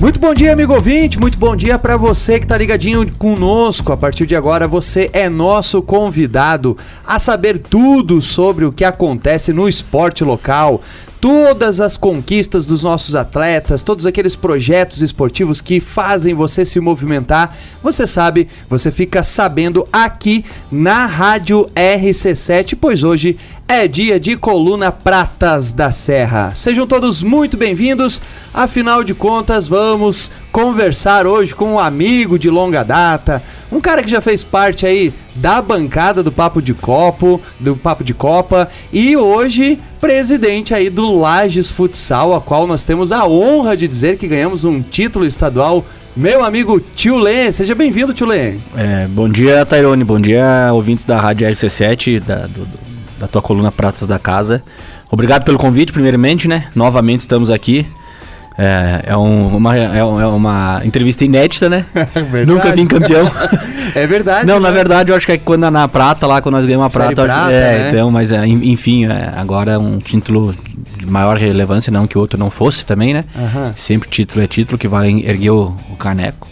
[0.00, 1.20] Muito bom dia, amigo ouvinte.
[1.20, 3.92] Muito bom dia para você que tá ligadinho conosco.
[3.92, 9.52] A partir de agora, você é nosso convidado a saber tudo sobre o que acontece
[9.52, 10.82] no esporte local,
[11.24, 17.56] todas as conquistas dos nossos atletas, todos aqueles projetos esportivos que fazem você se movimentar.
[17.82, 24.92] Você sabe, você fica sabendo aqui na Rádio RC7, pois hoje é dia de coluna
[24.92, 26.52] Pratas da Serra.
[26.54, 28.20] Sejam todos muito bem-vindos.
[28.52, 33.42] Afinal de contas, vamos conversar hoje com um amigo de longa data,
[33.72, 38.04] um cara que já fez parte aí da bancada do Papo de Copo, do Papo
[38.04, 43.76] de Copa e hoje presidente aí do Lages Futsal, a qual nós temos a honra
[43.76, 45.84] de dizer que ganhamos um título estadual.
[46.14, 48.54] Meu amigo Tio Lê, seja bem-vindo, Tio Lê.
[48.76, 52.64] É, bom dia, Tairone, bom dia, ouvintes da Rádio RC7, da, do,
[53.18, 54.62] da tua coluna Pratas da Casa.
[55.10, 56.68] Obrigado pelo convite, primeiramente, né?
[56.76, 57.84] Novamente estamos aqui.
[58.56, 61.84] É, é, um, uma, é, uma entrevista inédita, né?
[62.14, 63.26] É Nunca vim campeão.
[63.94, 64.46] é verdade.
[64.46, 64.68] Não, né?
[64.68, 67.24] na verdade, eu acho que é quando na prata, lá, quando nós ganhamos a prata.
[67.24, 67.88] Prata, é, né?
[67.88, 70.54] então, mas é, enfim, é, agora é um título
[70.96, 73.24] de maior relevância, não que o outro não fosse também, né?
[73.34, 73.72] Uhum.
[73.74, 76.48] Sempre título é título, que vale erguer o, o caneco.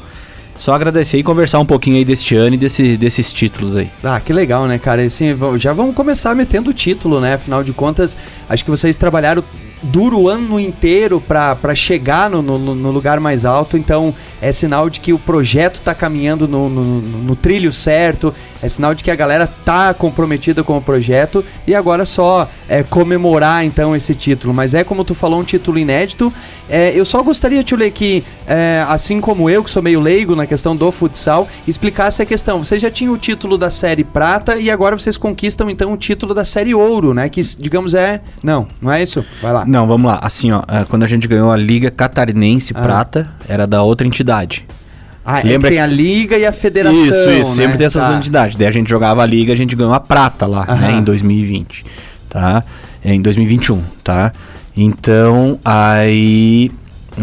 [0.57, 3.91] Só agradecer e conversar um pouquinho aí deste ano e desse, desses títulos aí.
[4.03, 5.03] Ah, que legal, né, cara?
[5.03, 7.35] Assim, já vamos começar metendo o título, né?
[7.35, 8.17] Afinal de contas,
[8.49, 9.43] acho que vocês trabalharam
[9.83, 14.89] duro o ano inteiro para chegar no, no, no, lugar mais alto, então é sinal
[14.89, 19.17] de que o projeto está caminhando no, no, trilho certo, é sinal de que a
[19.17, 24.55] galera tá comprometida com o projeto e agora só é, comemorar então esse título.
[24.55, 26.33] Mas é como tu falou, um título inédito.
[26.69, 30.37] É, eu só gostaria, Tio Lê, que é, assim como eu, que sou meio leigo
[30.37, 32.63] na questão do futsal, explicasse a questão.
[32.65, 36.35] Você já tinha o título da série prata e agora vocês conquistam então o título
[36.35, 37.29] da série ouro, né?
[37.29, 38.21] Que digamos é.
[38.43, 39.25] Não, não é isso?
[39.41, 39.65] Vai lá.
[39.73, 40.19] Não, vamos lá.
[40.21, 42.83] Assim, ó, é, quando a gente ganhou a Liga Catarinense ah.
[42.83, 44.67] Prata, era da outra entidade.
[45.25, 45.83] Ah, é Lembra é tem que...
[45.83, 47.03] a Liga e a Federação.
[47.03, 47.45] Isso, isso, né?
[47.45, 48.15] sempre tem essas tá.
[48.15, 48.55] entidades.
[48.55, 50.77] Daí a gente jogava a Liga, a gente ganhou a prata lá, Aham.
[50.77, 51.87] né, em 2020,
[52.29, 52.63] tá?
[53.03, 54.31] Em 2021, tá?
[54.77, 56.71] Então, aí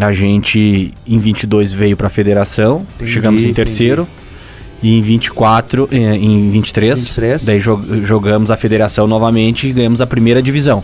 [0.02, 4.04] a gente em 22 veio para a Federação, entendi, chegamos em terceiro.
[4.04, 4.30] Entendi.
[4.82, 7.44] E em 24, eh, em 23, 23.
[7.44, 10.84] daí jogamos a Federação novamente e ganhamos a primeira divisão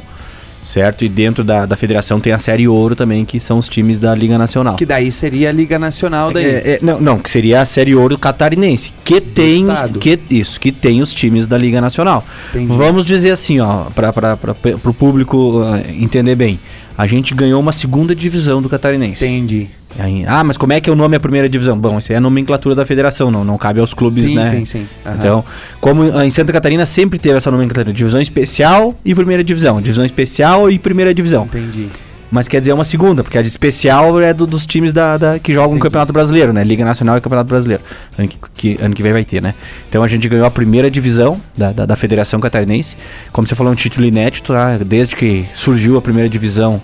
[0.66, 1.06] certo?
[1.06, 4.14] E dentro da, da federação tem a Série Ouro também, que são os times da
[4.14, 4.76] Liga Nacional.
[4.76, 6.46] Que daí seria a Liga Nacional daí.
[6.46, 9.66] É, é, não, não, que seria a Série Ouro catarinense, que Do tem
[10.00, 12.26] que isso, que tem os times da Liga Nacional.
[12.50, 12.74] Entendi.
[12.74, 14.48] Vamos dizer assim, ó, para
[14.84, 16.60] o público uh, entender bem.
[16.98, 19.24] A gente ganhou uma segunda divisão do catarinense.
[19.26, 19.68] Entendi.
[19.98, 21.78] Aí, ah, mas como é que é o nome a primeira divisão?
[21.78, 24.52] Bom, isso é a nomenclatura da federação, não, não cabe aos clubes, sim, né?
[24.52, 25.14] Sim, sim, uhum.
[25.14, 25.46] Então,
[25.80, 30.70] como em Santa Catarina sempre teve essa nomenclatura, divisão especial e primeira divisão, divisão especial
[30.70, 31.46] e primeira divisão.
[31.46, 31.88] Entendi.
[32.30, 35.40] Mas quer dizer uma segunda, porque a de especial é do, dos times da, da
[35.40, 36.64] que jogam o Campeonato Brasileiro, né?
[36.64, 37.82] Liga Nacional e Campeonato Brasileiro.
[38.18, 39.54] Ano que, que, ano que vem vai ter, né?
[39.88, 42.98] Então a gente ganhou a primeira divisão da, da, da Federação Catarinense.
[43.32, 44.78] Como você falou, um título inédito, tá?
[44.78, 46.82] Desde que surgiu a primeira divisão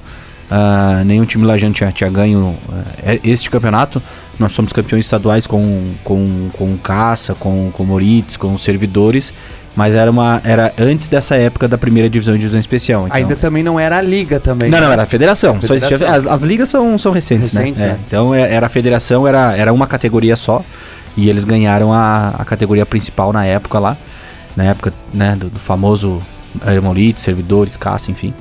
[0.51, 4.03] Uh, nenhum time lajano tinha, tinha ganho uh, este campeonato.
[4.37, 9.33] Nós somos campeões estaduais com, com, com Caça, com, com Moritz, com servidores.
[9.73, 13.05] Mas era uma era antes dessa época da primeira divisão e divisão especial.
[13.05, 13.15] Então.
[13.15, 14.69] Ainda também não era a liga também.
[14.69, 15.55] Não, não, era a federação.
[15.55, 15.87] A federação.
[15.87, 17.61] Existia, as, as, ligas são, são recentes, né?
[17.61, 17.87] recentes né?
[17.87, 17.91] É.
[17.91, 17.97] É.
[18.05, 20.61] Então é, era a federação, era, era uma categoria só.
[21.15, 23.95] E eles ganharam a, a categoria principal na época lá.
[24.57, 26.21] Na época né, do, do famoso
[26.83, 28.33] Moritz, servidores, caça, enfim.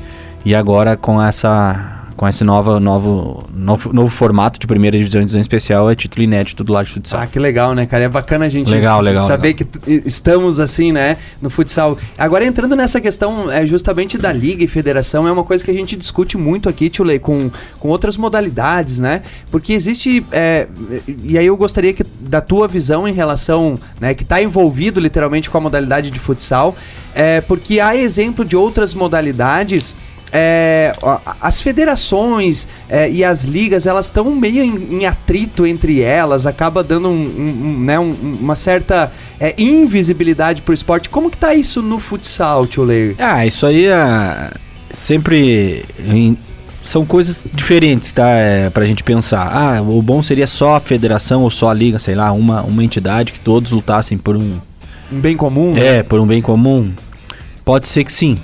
[0.44, 5.25] E agora com essa com esse nova, novo, novo, novo formato de primeira divisão e
[5.25, 7.19] divisão especial, é título inédito do lado de futsal.
[7.19, 8.04] Ah, que legal, né, cara?
[8.04, 9.66] É bacana a gente legal, legal, saber legal.
[9.82, 11.97] que estamos assim, né, no futsal.
[12.19, 15.75] Agora, entrando nessa questão é, justamente da liga e federação, é uma coisa que a
[15.75, 19.22] gente discute muito aqui, Tio Lei, com, com outras modalidades, né?
[19.50, 20.66] Porque existe, é,
[21.25, 25.48] e aí eu gostaria que, da tua visão em relação, né, que está envolvido literalmente
[25.48, 26.76] com a modalidade de futsal,
[27.14, 29.97] é, porque há exemplo de outras modalidades
[30.33, 30.93] é,
[31.41, 36.82] as federações é, e as ligas elas estão meio em, em, atrito entre elas, acaba
[36.85, 41.09] dando um, um, né, um, uma certa é, invisibilidade pro esporte.
[41.09, 43.17] Como que tá isso no futsal, Tio Leir?
[43.19, 44.50] Ah, isso aí é
[44.93, 46.37] sempre em,
[46.83, 48.29] são coisas diferentes, tá?
[48.29, 49.50] É, pra gente pensar.
[49.53, 52.85] Ah, o bom seria só a federação ou só a liga, sei lá, uma, uma
[52.85, 54.59] entidade que todos lutassem por um.
[55.12, 55.76] Um bem comum?
[55.76, 56.03] É, né?
[56.03, 56.93] por um bem comum.
[57.65, 58.38] Pode ser que sim.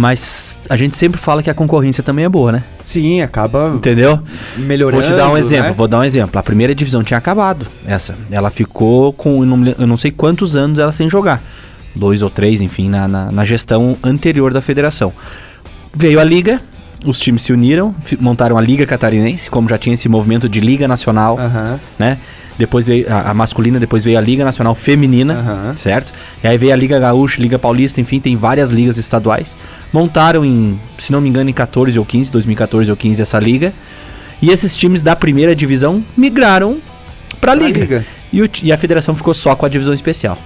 [0.00, 2.62] Mas a gente sempre fala que a concorrência também é boa, né?
[2.84, 3.72] Sim, acaba.
[3.74, 4.20] Entendeu?
[4.56, 5.02] Melhorando.
[5.02, 5.70] Vou te dar um exemplo.
[5.70, 5.74] Né?
[5.76, 6.38] Vou dar um exemplo.
[6.38, 7.66] A primeira divisão tinha acabado.
[7.84, 8.14] Essa.
[8.30, 9.42] Ela ficou com.
[9.76, 11.42] Eu não sei quantos anos ela sem jogar.
[11.96, 15.12] Dois ou três, enfim, na, na, na gestão anterior da federação.
[15.92, 16.60] Veio a liga,
[17.04, 20.86] os times se uniram, montaram a Liga Catarinense, como já tinha esse movimento de Liga
[20.86, 21.76] Nacional, uhum.
[21.98, 22.18] né?
[22.58, 25.76] Depois veio a, a, masculina, depois veio a Liga Nacional Feminina, uhum.
[25.76, 26.12] certo?
[26.42, 29.56] E aí veio a Liga Gaúcha, Liga Paulista, enfim, tem várias ligas estaduais.
[29.92, 33.72] Montaram em, se não me engano, em 14 ou 15, 2014 ou 15 essa liga.
[34.42, 36.78] E esses times da primeira divisão migraram
[37.40, 37.80] para a liga.
[37.80, 38.06] liga.
[38.32, 40.38] E, o, e a federação ficou só com a divisão especial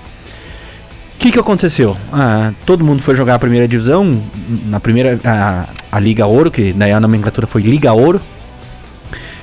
[1.23, 1.97] que, que aconteceu?
[2.13, 4.21] Ah, todo mundo foi jogar a primeira divisão,
[4.67, 5.21] na primeira.
[5.25, 8.21] A, a Liga Ouro, que daí a nomenclatura foi Liga Ouro.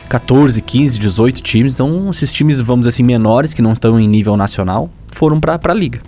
[0.09, 1.73] 14, 15, 18 times.
[1.75, 5.59] Então, esses times, vamos dizer assim, menores, que não estão em nível nacional, foram para
[5.63, 6.01] a Liga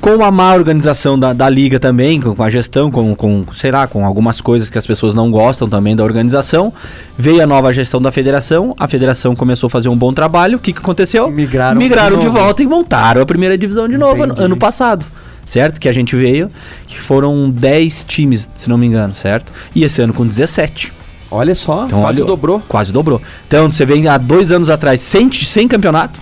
[0.00, 3.70] com a má organização da, da liga também, com, com, a gestão, com, com, sei
[3.70, 6.72] lá, com algumas coisas que as pessoas não gostam também da organização,
[7.16, 10.60] veio a nova gestão da federação, a federação começou a fazer um bom trabalho, o
[10.60, 11.30] que, que aconteceu?
[11.30, 15.04] Migraram, Migraram de, de volta e montaram a primeira divisão de novo ano, ano passado
[15.44, 15.80] certo?
[15.80, 16.48] Que a gente veio,
[16.88, 19.52] que foram 10 times, se não me engano, certo?
[19.72, 20.92] E esse ano com 17.
[21.30, 22.62] Olha só, então, quase olha, dobrou.
[22.68, 23.20] Quase dobrou.
[23.46, 26.20] Então, você vem há dois anos atrás sem, sem campeonato,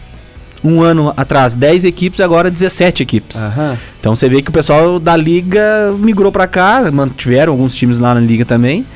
[0.65, 3.43] um ano atrás 10 equipes, agora 17 equipes.
[3.43, 3.77] Uhum.
[4.01, 8.15] Então você vê que o pessoal da liga migrou para cá, mantiveram alguns times lá
[8.15, 8.87] na liga também.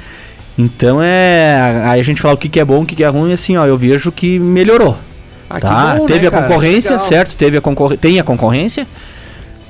[0.56, 1.82] Então é.
[1.84, 3.56] Aí a gente fala o que, que é bom, o que, que é ruim, assim,
[3.58, 4.96] ó, eu vejo que melhorou.
[5.48, 5.94] Ah, tá?
[5.96, 7.36] Bom, Teve né, a concorrência, certo?
[7.36, 8.86] Teve a concor tem a concorrência.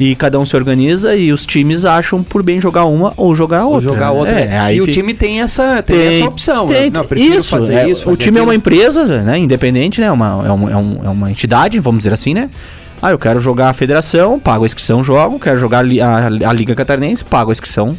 [0.00, 3.64] E cada um se organiza e os times acham por bem jogar uma ou jogar
[3.64, 3.88] outra.
[3.88, 4.40] Ou jogar outra.
[4.40, 6.66] É, e o time tem essa, tem, tem essa opção.
[6.66, 6.90] Tem, né?
[6.94, 8.04] Não, isso, fazer é, isso.
[8.04, 8.38] Fazer o time aquilo.
[8.38, 9.38] é uma empresa, né?
[9.38, 10.10] Independente, né?
[10.12, 12.48] Uma, é, um, é, um, é uma entidade, vamos dizer assim, né?
[13.02, 15.38] Ah, eu quero jogar a federação, pago a inscrição, jogo.
[15.38, 17.96] Quero jogar a, a, Liga Catarinense, pago a inscrição,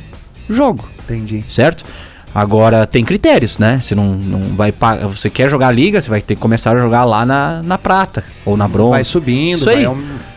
[0.50, 0.88] jogo.
[1.04, 1.44] Entendi.
[1.50, 1.84] Certo?
[2.34, 3.80] Agora tem critérios, né?
[3.82, 4.74] Você não, não vai
[5.04, 7.78] Você quer jogar a liga, você vai ter que começar a jogar lá na, na
[7.78, 8.92] prata ou na bronze.
[8.92, 9.86] Vai subindo, Isso aí.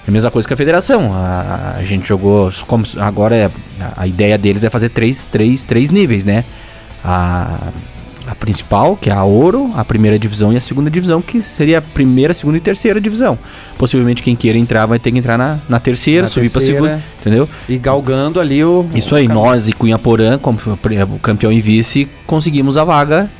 [0.06, 1.12] É a mesma coisa que a federação.
[1.12, 2.50] A, a gente jogou.
[2.66, 3.50] Como, agora é,
[3.81, 6.44] a, a ideia deles é fazer três, três, três níveis, né?
[7.04, 7.72] A,
[8.26, 11.78] a principal, que é a ouro, a primeira divisão e a segunda divisão, que seria
[11.78, 13.38] a primeira, segunda e terceira divisão.
[13.76, 17.02] Possivelmente quem queira entrar vai ter que entrar na, na terceira, na subir para segunda,
[17.20, 17.48] entendeu?
[17.69, 18.87] E galgando ali o.
[18.94, 20.58] Isso aí, nós e Cunha Porã, como
[21.20, 23.31] campeão e vice, conseguimos a vaga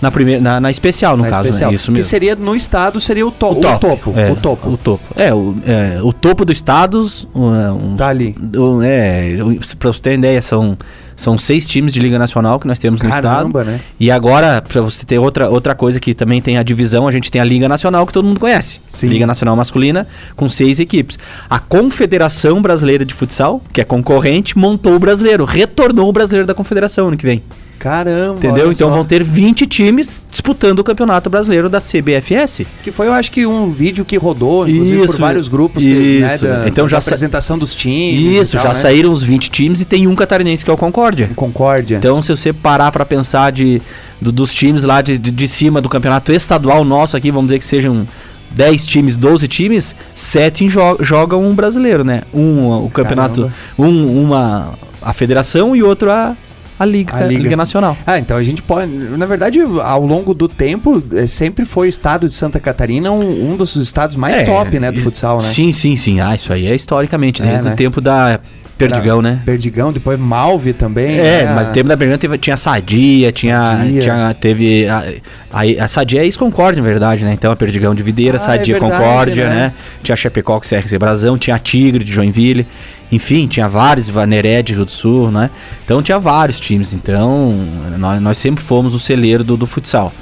[0.00, 1.48] na, primeira, na, na especial, no na caso, né?
[1.48, 1.70] especial.
[1.70, 1.74] Né?
[1.74, 2.02] Isso mesmo.
[2.02, 4.12] Que seria, no estado, seria o, to o, top, o topo.
[4.16, 4.70] É, o topo.
[4.70, 5.04] O topo.
[5.16, 7.06] É, o, é, o topo do estado...
[7.34, 8.36] Um, tá ali.
[8.54, 9.36] Um, é,
[9.78, 10.76] pra você ter ideia, são,
[11.14, 13.64] são seis times de Liga Nacional que nós temos Caramba, no estado.
[13.64, 13.80] Né?
[13.98, 17.30] E agora, pra você ter outra, outra coisa que também tem a divisão, a gente
[17.30, 18.80] tem a Liga Nacional, que todo mundo conhece.
[18.90, 19.08] Sim.
[19.08, 21.18] Liga Nacional Masculina, com seis equipes.
[21.48, 26.54] A Confederação Brasileira de Futsal, que é concorrente, montou o brasileiro, retornou o brasileiro da
[26.54, 27.42] Confederação ano que vem.
[27.78, 28.36] Caramba.
[28.36, 28.72] Entendeu?
[28.72, 32.66] Então vão ter 20 times disputando o Campeonato Brasileiro da CBFS.
[32.82, 35.94] Que foi, eu acho que um vídeo que rodou, inclusive, isso, por vários grupos isso.
[35.94, 38.40] Que, né, da, então, já apresentação dos times.
[38.40, 38.74] Isso, tal, já né?
[38.74, 41.30] saíram os 20 times e tem um catarinense que é o Concórdia.
[41.34, 41.96] Concórdia.
[41.96, 43.80] Então, se você parar para pensar de,
[44.20, 47.58] do, dos times lá de, de, de cima do campeonato estadual nosso aqui, vamos dizer
[47.58, 48.06] que sejam
[48.50, 52.22] 10 times, 12 times, 7 jo jogam um brasileiro, né?
[52.32, 54.70] Um o campeonato, um, uma
[55.02, 56.36] a federação e outro a,
[56.78, 57.42] a Liga, a Liga.
[57.42, 57.56] Liga.
[57.56, 57.96] Nacional.
[58.06, 58.90] Ah, então a gente pode.
[58.92, 63.52] Na verdade, ao longo do tempo, é, sempre foi o estado de Santa Catarina um,
[63.52, 65.48] um dos estados mais é, top, né, do futsal, né?
[65.48, 66.20] Sim, sim, sim.
[66.20, 67.72] Ah, isso aí é historicamente, é, desde né?
[67.72, 68.40] o tempo da
[68.78, 69.40] Perdigão, né?
[69.44, 71.18] Perdigão, depois Malve também.
[71.18, 71.54] É, né?
[71.54, 74.00] mas tempo da Perdigão teve, tinha Sadia, tinha, Sadia.
[74.00, 75.04] tinha teve a,
[75.50, 77.32] a, a Sadia é ex-Concórdia, na verdade, né?
[77.32, 79.54] Então a Perdigão de Videira, ah, Sadia é verdade, Concórdia, né?
[79.54, 79.72] né?
[80.02, 82.66] Tinha Chapecó com CRC Brasão, tinha Tigre de Joinville.
[83.10, 85.48] Enfim, tinha vários, Vaneré de Rio do Sul, né?
[85.84, 86.92] Então tinha vários times.
[86.92, 87.54] Então
[87.98, 90.12] nós, nós sempre fomos o celeiro do, do futsal.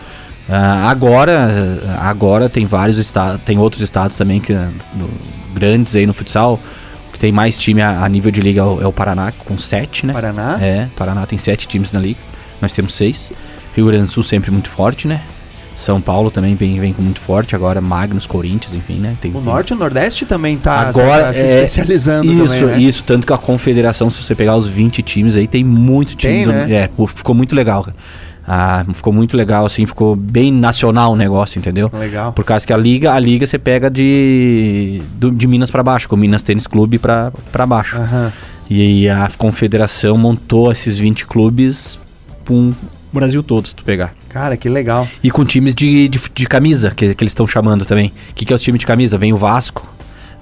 [0.49, 1.49] Uh, agora,
[1.99, 5.08] agora tem vários estados, tem outros estados também que no,
[5.54, 6.61] grandes aí no futsal
[7.14, 9.56] que tem mais time a, a nível de liga é o, é o, Paraná com
[9.56, 10.12] sete, né?
[10.12, 10.59] Paraná?
[10.61, 12.18] É, Paraná tem sete times na liga.
[12.61, 13.33] Nós temos seis.
[13.76, 15.23] Rio Grande do Sul sempre muito forte, né?
[15.76, 19.16] São Paulo também vem, vem muito forte agora, Magnus, Corinthians, enfim, né?
[19.21, 19.42] Tem, o tem...
[19.44, 22.83] Norte e o Nordeste também tá, agora, tá se é, especializando isso, também, né?
[22.83, 26.35] Isso, tanto que a confederação, se você pegar os 20 times aí, tem muito time.
[26.35, 26.73] Tem, do, né?
[26.75, 27.87] É, ficou muito legal.
[28.46, 31.90] Ah, ficou muito legal, assim, ficou bem nacional o negócio, entendeu?
[31.92, 32.32] Legal.
[32.32, 36.08] Por causa que a liga, a liga você pega de, do, de Minas para baixo,
[36.08, 37.32] com Minas Tênis Clube para
[37.66, 37.98] baixo.
[37.98, 38.30] Uhum.
[38.68, 42.00] E a confederação montou esses 20 clubes
[42.50, 42.74] um
[43.12, 44.12] Brasil todo, se tu pegar.
[44.28, 45.06] Cara, que legal.
[45.22, 48.12] E com times de, de, de camisa, que, que eles estão chamando também.
[48.30, 49.16] O que, que é os times de camisa?
[49.16, 49.88] Vem o Vasco,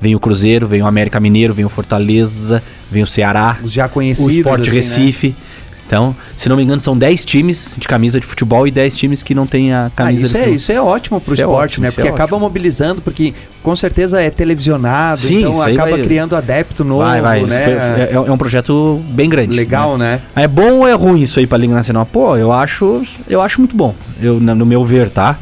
[0.01, 3.59] vem o Cruzeiro, vem o América Mineiro, vem o Fortaleza, vem o Ceará.
[3.63, 4.35] Os já conhecidos.
[4.35, 5.29] O Sport assim, Recife.
[5.29, 5.35] Né?
[5.93, 9.23] Então, se não me engano, são 10 times de camisa de futebol e 10 times
[9.23, 10.57] que não têm a camisa ah, isso de é, futebol.
[10.57, 11.91] Isso é ótimo pro isso é esporte, é ótimo, né?
[11.91, 16.03] Porque é acaba mobilizando, porque com certeza é televisionado, Sim, então acaba vai...
[16.03, 17.43] criando adepto novo, vai, vai.
[17.43, 17.65] né?
[17.65, 19.55] Foi, é, é, um projeto bem grande.
[19.55, 20.23] Legal, né?
[20.35, 20.45] né?
[20.45, 22.07] É bom ou é ruim isso aí pra Liga Nacional?
[22.07, 25.39] Pô, eu acho, eu acho muito bom, eu, no meu ver, tá?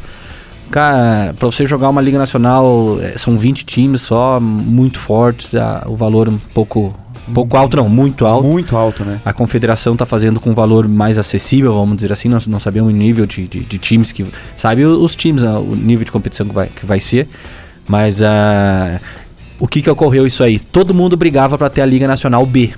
[0.69, 5.53] Cara, pra você jogar uma Liga Nacional, é, são 20 times só, muito fortes,
[5.87, 6.93] o valor um pouco
[7.33, 8.47] Pouco alto não, muito alto.
[8.47, 9.21] Muito alto, né?
[9.25, 12.29] A confederação está fazendo com um valor mais acessível, vamos dizer assim.
[12.29, 14.27] Nós não sabemos o nível de, de, de times que.
[14.57, 17.29] Sabe os times, né, o nível de competição que vai, que vai ser.
[17.87, 19.01] Mas uh,
[19.59, 20.59] o que, que ocorreu isso aí?
[20.59, 22.73] Todo mundo brigava para ter a Liga Nacional B.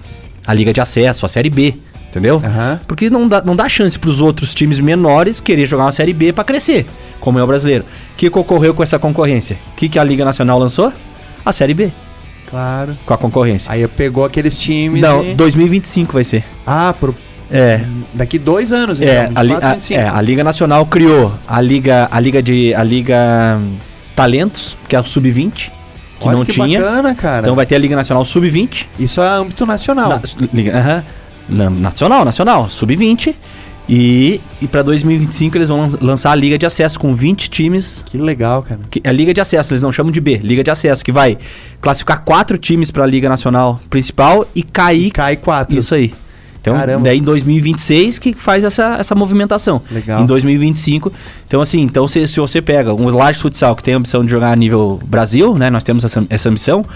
[0.47, 1.75] A Liga de Acesso, a Série B.
[2.09, 2.37] Entendeu?
[2.37, 2.79] Uhum.
[2.87, 6.13] Porque não dá, não dá chance para os outros times menores querer jogar uma Série
[6.13, 6.85] B para crescer,
[7.19, 7.87] como é o brasileiro.
[8.13, 9.57] O que, que ocorreu com essa concorrência?
[9.73, 10.93] O que, que a Liga Nacional lançou?
[11.43, 11.91] A Série B.
[12.53, 12.99] Claro.
[13.07, 13.73] Com a concorrência.
[13.73, 15.01] Aí pegou aqueles times.
[15.01, 15.35] Não, e...
[15.35, 16.45] 2025 vai ser.
[16.67, 17.15] Ah, pro.
[17.51, 17.81] É.
[18.13, 22.09] Daqui dois anos, é, então, a, li, a, é, a Liga Nacional criou a Liga,
[22.11, 22.75] a Liga de.
[22.75, 23.59] A Liga
[24.15, 25.71] Talentos, que é o Sub-20.
[26.21, 26.81] Que Olha não que tinha.
[26.81, 27.41] Bacana, cara.
[27.41, 28.87] Então vai ter a Liga Nacional Sub-20.
[28.99, 30.11] Isso é âmbito nacional.
[30.11, 30.21] Na,
[30.53, 31.05] Liga,
[31.51, 32.69] uh -huh, nacional, nacional.
[32.69, 33.35] Sub-20.
[33.89, 38.05] E, e para 2025 eles vão lançar a Liga de Acesso com 20 times.
[38.07, 38.81] Que legal, cara.
[38.91, 41.13] Que, é a Liga de Acesso, eles não chamam de B, Liga de Acesso, que
[41.13, 41.37] vai
[41.81, 45.07] classificar quatro times para a Liga Nacional Principal e cair.
[45.07, 45.77] E cai quatro.
[45.77, 46.15] Isso aí.
[46.63, 47.03] Então, Caramba.
[47.03, 49.83] daí em 2026 que faz essa, essa movimentação.
[49.91, 50.23] Legal.
[50.23, 51.13] Em 2025.
[51.45, 54.31] Então, assim, então se, se você pega um Large Futsal que tem a ambição de
[54.31, 55.69] jogar a nível Brasil, né?
[55.71, 56.87] Nós temos essa, essa ambição.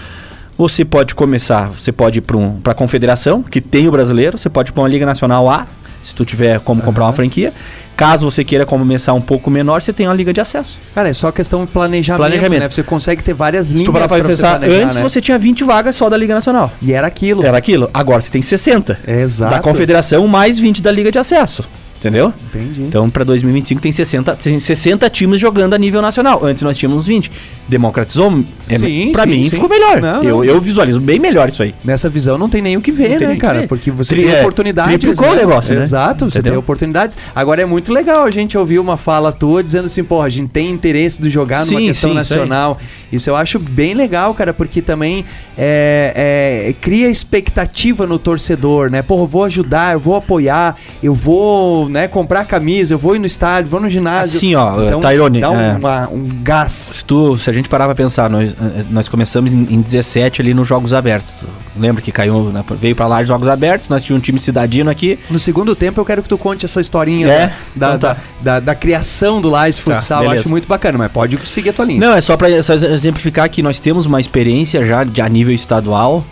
[0.57, 4.49] Você pode começar, você pode ir para um, a confederação, que tem o brasileiro, você
[4.49, 5.67] pode ir para uma Liga Nacional A,
[6.01, 7.53] se tu tiver como comprar uma franquia.
[7.95, 10.77] Caso você queira começar um pouco menor, você tem uma liga de acesso.
[10.93, 12.59] Cara, é só questão de planejamento, planejamento.
[12.59, 12.69] né?
[12.69, 15.03] Você consegue ter várias linhas para pensar, você antes né?
[15.03, 16.71] você tinha 20 vagas só da Liga Nacional.
[16.79, 17.43] E era aquilo.
[17.43, 17.89] Era aquilo.
[17.91, 18.99] Agora você tem 60.
[19.07, 19.55] Exato.
[19.55, 21.67] Da Confederação mais 20 da Liga de Acesso.
[21.99, 22.31] Entendeu?
[22.49, 22.83] Entendi.
[22.83, 26.45] Então, para 2025 tem 60, tem 60 times jogando a nível nacional.
[26.45, 27.31] Antes nós tínhamos 20.
[27.67, 28.43] Democratizou?
[28.69, 29.49] É, sim, para mim sim.
[29.49, 29.99] ficou melhor.
[29.99, 30.45] Não, eu, não.
[30.45, 31.73] eu visualizo bem melhor isso aí.
[31.83, 33.61] Nessa visão não tem nem o que ver, né, cara?
[33.61, 33.67] Ver.
[33.67, 34.91] Porque você Tri, tem é, oportunidades.
[34.91, 35.33] Triplicou né?
[35.33, 35.81] o negócio, né?
[35.81, 36.53] Exato, você Entendeu?
[36.53, 37.17] tem oportunidades.
[37.35, 40.49] Agora é muito legal a gente ouvir uma fala tua dizendo assim, porra, a gente
[40.49, 42.77] tem interesse de jogar numa questão nacional.
[42.79, 45.25] Isso, isso, eu acho bem legal, cara, porque também
[45.57, 49.01] é, é, cria expectativa no torcedor, né?
[49.01, 53.19] Porra, eu vou ajudar, eu vou apoiar, eu vou né, comprar camisa, eu vou ir
[53.19, 54.37] no estádio, vou no ginásio.
[54.37, 56.71] Assim, ó, então, Tyrone, dá um, é, uma, um gás.
[56.71, 60.39] Se, tu, se a gente parar pra pensar, nós, eh, nós começamos em, em 17
[60.39, 61.33] ali nos Jogos Abertos.
[61.33, 64.37] Tu lembra que caiu, né, veio pra lá de Jogos Abertos, nós tínhamos um time
[64.37, 65.17] cidadino aqui.
[65.27, 67.53] No segundo tempo eu quero que tu conte essa historinha é?
[67.75, 68.13] da, então tá.
[68.13, 71.39] da, da, da, criação do Lages tá, Futsal, tá, eu acho muito bacana, mas pode
[71.49, 71.99] seguir a tua linha.
[71.99, 75.53] Não, é só pra só exemplificar que nós temos uma experiência já de, a nível
[75.53, 76.23] estadual,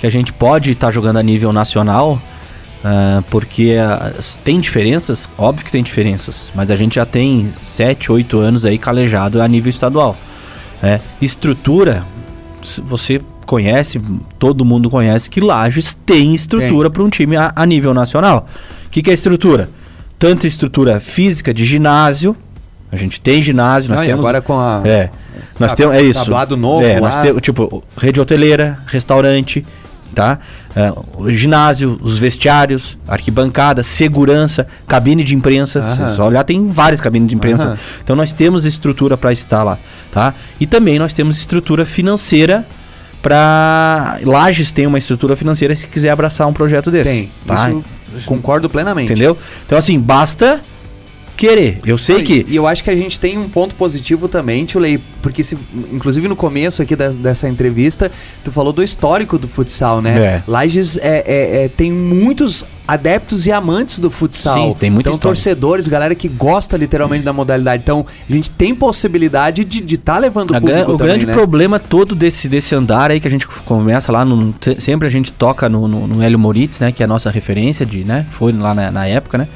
[0.00, 2.18] que a gente pode estar tá jogando a nível nacional,
[2.82, 8.10] Uh, porque uh, tem diferenças, óbvio que tem diferenças, mas a gente já tem 7,
[8.10, 10.16] 8 anos aí calejado a nível estadual.
[10.82, 11.00] Né?
[11.20, 12.04] Estrutura,
[12.84, 14.00] você conhece,
[14.36, 18.48] todo mundo conhece que Lages tem estrutura para um time a, a, nível nacional.
[18.86, 19.70] O que, que é estrutura?
[20.18, 22.36] Tanto estrutura física de ginásio,
[22.90, 24.20] a gente tem ginásio, nós Não, temos.
[24.20, 24.82] agora com a.
[24.84, 25.08] É.
[25.58, 25.94] Nós temos.
[25.94, 26.20] É isso.
[26.20, 26.84] Tablado novo.
[26.84, 29.64] É, nós temos, tipo, rede hoteleira, restaurante,
[30.14, 30.38] tá?
[30.76, 35.84] Uh, o ginásio, os vestiários, arquibancada, segurança, cabine de imprensa.
[35.90, 37.78] Se só olhar, tem várias cabines de imprensa.
[38.02, 39.78] Então nós temos estrutura para estar lá,
[40.10, 40.34] tá?
[40.60, 42.66] E também nós temos estrutura financeira
[43.22, 47.10] para Lages tem uma estrutura financeira se quiser abraçar um projeto desse.
[47.10, 47.30] Tem.
[47.46, 47.70] Tá?
[48.16, 49.12] Isso concordo plenamente.
[49.12, 49.38] Entendeu?
[49.64, 50.60] Então assim, basta
[51.36, 51.80] querer.
[51.84, 52.46] Eu sei e, que.
[52.48, 55.56] E eu acho que a gente tem um ponto positivo também, Tulei, porque se,
[55.92, 58.10] inclusive no começo aqui da, dessa entrevista,
[58.44, 60.18] tu falou do histórico do futsal, né?
[60.18, 60.42] É.
[60.46, 64.72] Lages é, é, é, tem muitos adeptos e amantes do futsal.
[64.72, 65.34] Sim, tem muita Então, história.
[65.34, 67.82] torcedores, galera que gosta literalmente da modalidade.
[67.82, 71.32] Então, a gente tem possibilidade de estar tá levando o público O também, grande né?
[71.32, 75.32] problema todo desse, desse andar aí que a gente começa lá, no, sempre a gente
[75.32, 76.92] toca no, no, no Hélio Moritz, né?
[76.92, 78.26] Que é a nossa referência de, né?
[78.30, 79.48] Foi lá na, na época, né?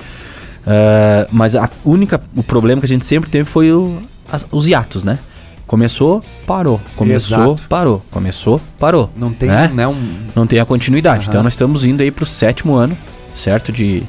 [0.67, 3.99] Uh, mas a única, o problema que a gente sempre teve foi o,
[4.31, 5.19] as, os hiatos, né?
[5.67, 6.81] Começou, parou.
[6.97, 7.65] Começou, Exato.
[7.69, 8.05] parou.
[8.11, 9.11] Começou, parou.
[9.17, 9.69] Não tem, né?
[9.73, 10.19] né um...
[10.35, 11.25] Não tem a continuidade.
[11.25, 11.29] Uhum.
[11.29, 12.97] Então nós estamos indo aí para o sétimo ano,
[13.35, 13.73] certo?
[13.73, 14.05] De,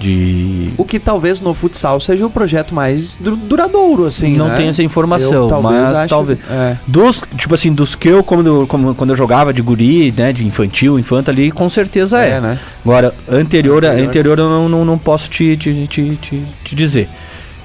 [0.00, 0.70] de...
[0.78, 4.54] O que talvez no futsal seja o projeto mais duradouro, assim, Não né?
[4.56, 6.38] tem essa informação, eu, talvez mas talvez...
[6.50, 6.76] É.
[6.86, 10.46] Dos, tipo assim, dos que eu, quando, como, quando eu jogava de guri, né, de
[10.46, 12.30] infantil, infanto ali, com certeza é.
[12.30, 12.40] é.
[12.40, 12.58] Né?
[12.82, 14.08] Agora, anterior, anterior.
[14.08, 17.08] anterior eu não, não, não posso te, te, te, te, te dizer.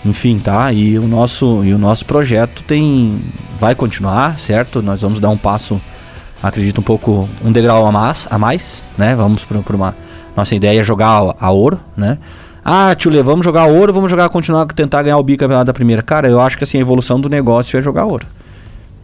[0.03, 0.71] Enfim, tá?
[0.71, 3.19] E o nosso, e o nosso projeto tem
[3.59, 4.81] vai continuar, certo?
[4.81, 5.81] Nós vamos dar um passo,
[6.43, 9.15] acredito um pouco um degrau a mais, a mais né?
[9.15, 9.95] Vamos para uma
[10.35, 12.17] Nossa ideia é jogar a ouro, né?
[12.63, 16.01] Ah, tio Lê, vamos jogar ouro, vamos jogar, continuar, tentar ganhar o bicampeonato da primeira.
[16.01, 18.25] Cara, eu acho que assim, a evolução do negócio é jogar ouro.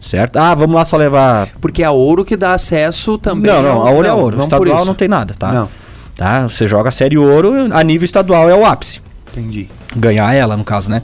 [0.00, 0.36] Certo?
[0.36, 1.48] Ah, vamos lá só levar.
[1.60, 3.52] Porque é ouro que dá acesso também.
[3.52, 4.42] Não, não, a ouro é não, é ouro.
[4.42, 5.52] Estadual não tem nada, tá?
[5.52, 5.68] Não.
[6.16, 6.48] Tá?
[6.48, 9.00] Você joga a série ouro, a nível estadual é o ápice.
[9.30, 9.68] Entendi.
[9.96, 11.02] Ganhar ela, no caso, né?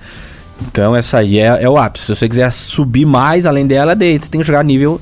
[0.60, 2.06] Então essa aí é, é o ápice.
[2.06, 5.00] Se você quiser subir mais além dela, daí você tem que jogar nível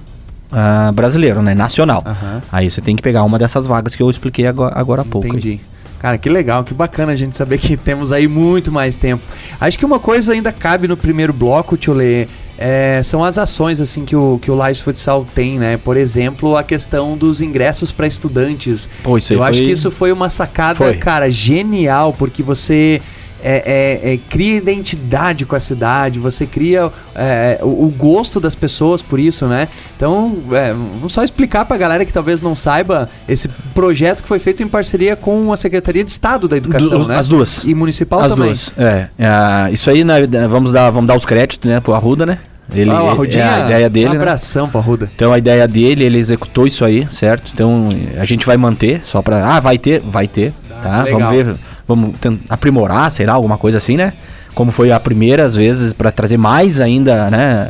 [0.57, 1.55] uh, brasileiro, né?
[1.55, 2.03] Nacional.
[2.07, 2.41] Uhum.
[2.51, 5.29] Aí você tem que pegar uma dessas vagas que eu expliquei agora, agora há pouco.
[5.29, 5.51] Entendi.
[5.51, 5.77] Aí.
[5.99, 9.23] Cara, que legal, que bacana a gente saber que temos aí muito mais tempo.
[9.61, 13.81] Acho que uma coisa ainda cabe no primeiro bloco, Tio Lê, é, são as ações
[13.81, 15.77] assim que o, que o Live Futsal tem, né?
[15.77, 18.89] Por exemplo, a questão dos ingressos para estudantes.
[19.03, 20.97] Pô, Eu acho que isso foi uma sacada, foi.
[20.97, 23.01] cara, genial, porque você
[23.49, 23.63] é,
[24.03, 29.01] é, é, cria identidade com a cidade, você cria é, o, o, gosto das pessoas
[29.01, 29.69] por isso, né?
[29.97, 34.41] Então, é, vamos só explicar pra galera que talvez não saiba esse projeto que foi
[34.41, 37.17] feito em parceria com a Secretaria de Estado da Educação, né?
[37.17, 37.63] As duas.
[37.63, 38.47] E municipal as também.
[38.47, 38.73] Duas.
[38.77, 42.39] É, é, isso aí, né, vamos, dar, vamos dar os créditos, né, pro Arruda, né?
[42.75, 44.09] Ele, ah, Arrudinha, é a ideia dele.
[44.09, 44.17] Um né?
[44.17, 44.73] abração né?
[44.73, 45.09] pro Arruda.
[45.15, 47.53] Então a ideia dele, ele executou isso aí, certo?
[47.55, 47.89] Então
[48.19, 49.55] a gente vai manter, só pra.
[49.55, 50.53] Ah, vai ter, vai ter.
[50.83, 51.05] tá?
[51.05, 51.55] Vamos ver
[51.87, 52.15] vamos
[52.49, 54.13] aprimorar, sei lá, alguma coisa assim, né?
[54.55, 57.69] Como foi a primeira, às vezes, para trazer mais ainda, né?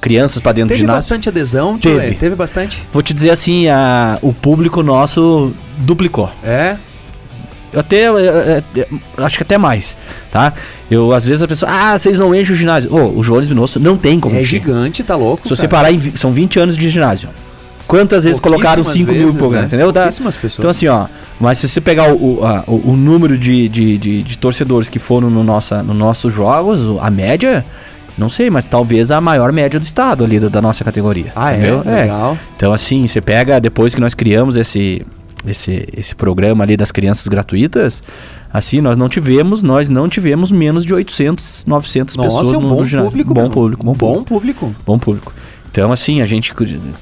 [0.00, 0.86] Crianças para dentro do ginásio.
[0.86, 2.14] Teve bastante adesão, teve.
[2.14, 2.82] Teve bastante.
[2.92, 6.30] Vou te dizer assim, a, o público nosso duplicou.
[6.44, 6.76] É?
[7.76, 8.06] até
[9.16, 9.96] acho que até mais,
[10.30, 10.52] tá?
[10.90, 12.90] Eu às vezes a pessoa, ah, vocês não enchem o ginásio.
[12.92, 14.36] Oh, o Jones Minosso não tem como.
[14.36, 14.60] É encher.
[14.60, 15.42] gigante, tá louco.
[15.42, 15.56] Se cara.
[15.56, 17.30] você parar, em, são 20 anos de ginásio.
[17.92, 19.64] Quantas vezes colocaram 5 mil por né?
[19.64, 19.92] entendeu?
[19.92, 20.56] Dá, pessoas.
[20.58, 21.08] Então assim, ó,
[21.38, 24.88] mas se você pegar o, o, a, o, o número de, de, de, de, torcedores
[24.88, 27.62] que foram no, nossa, no nossos jogos, a média,
[28.16, 31.32] não sei, mas talvez a maior média do estado ali da, da nossa categoria.
[31.36, 31.56] Ah, é?
[31.56, 31.82] entendeu?
[31.84, 32.02] é?
[32.02, 32.38] Legal.
[32.56, 35.04] Então assim, você pega, depois que nós criamos esse,
[35.46, 38.02] esse, esse programa ali das crianças gratuitas,
[38.50, 42.60] assim, nós não tivemos, nós não tivemos menos de 800, 900 Nossa, pessoas é um
[42.62, 43.10] no, bom no ginásio.
[43.10, 44.24] Público, bom público, bom, bom público.
[44.24, 44.74] público.
[44.86, 45.34] Bom público.
[45.72, 46.52] Então, assim, a gente,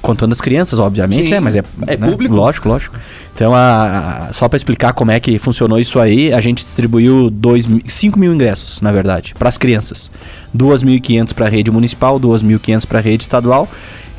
[0.01, 1.39] contando as crianças, obviamente, Sim, né?
[1.41, 2.09] Mas é, é né?
[2.09, 2.33] público.
[2.33, 2.95] Lógico, lógico.
[3.35, 7.29] Então, a, a só para explicar como é que funcionou isso aí, a gente distribuiu
[7.29, 10.09] dois, 5 mil ingressos, na verdade, para as crianças.
[10.57, 13.67] 2.500 para a rede municipal, 2.500 para a rede estadual.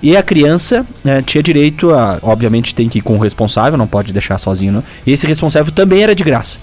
[0.02, 2.18] E a criança né, tinha direito a.
[2.20, 4.84] Obviamente tem que ir com o responsável, não pode deixar sozinho, não.
[5.06, 6.58] E esse responsável também era de graça.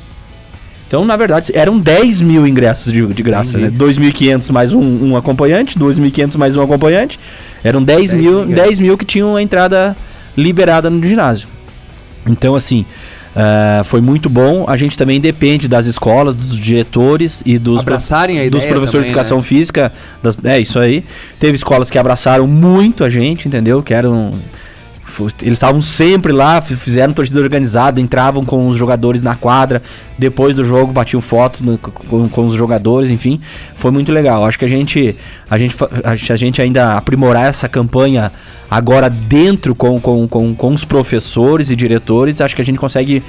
[0.89, 3.77] Então, na verdade, eram 10 mil ingressos de, de graça, Entendi.
[3.77, 3.85] né?
[3.85, 7.19] 2.500 mais um, um acompanhante, 2.500 mais um acompanhante.
[7.63, 9.95] Eram 10, 10 mil, 10 mil que tinham a entrada
[10.35, 11.47] liberada no ginásio.
[12.27, 12.85] Então, assim,
[13.35, 14.65] uh, foi muito bom.
[14.67, 19.01] A gente também depende das escolas, dos diretores e dos, Abraçarem a dos professores também,
[19.03, 19.43] de educação né?
[19.43, 19.91] física.
[20.21, 21.03] Das, é isso aí.
[21.39, 23.81] Teve escolas que abraçaram muito a gente, entendeu?
[23.83, 24.33] Que eram
[25.41, 29.81] eles estavam sempre lá, fizeram torcida organizada, entravam com os jogadores na quadra,
[30.17, 33.39] depois do jogo batiam foto no, com, com, os jogadores, enfim,
[33.75, 34.45] foi muito legal.
[34.45, 35.15] Acho que a gente,
[35.49, 38.31] a gente, a gente ainda aprimorar essa campanha
[38.69, 43.23] agora dentro com, com, com, com os professores e diretores, acho que a gente consegue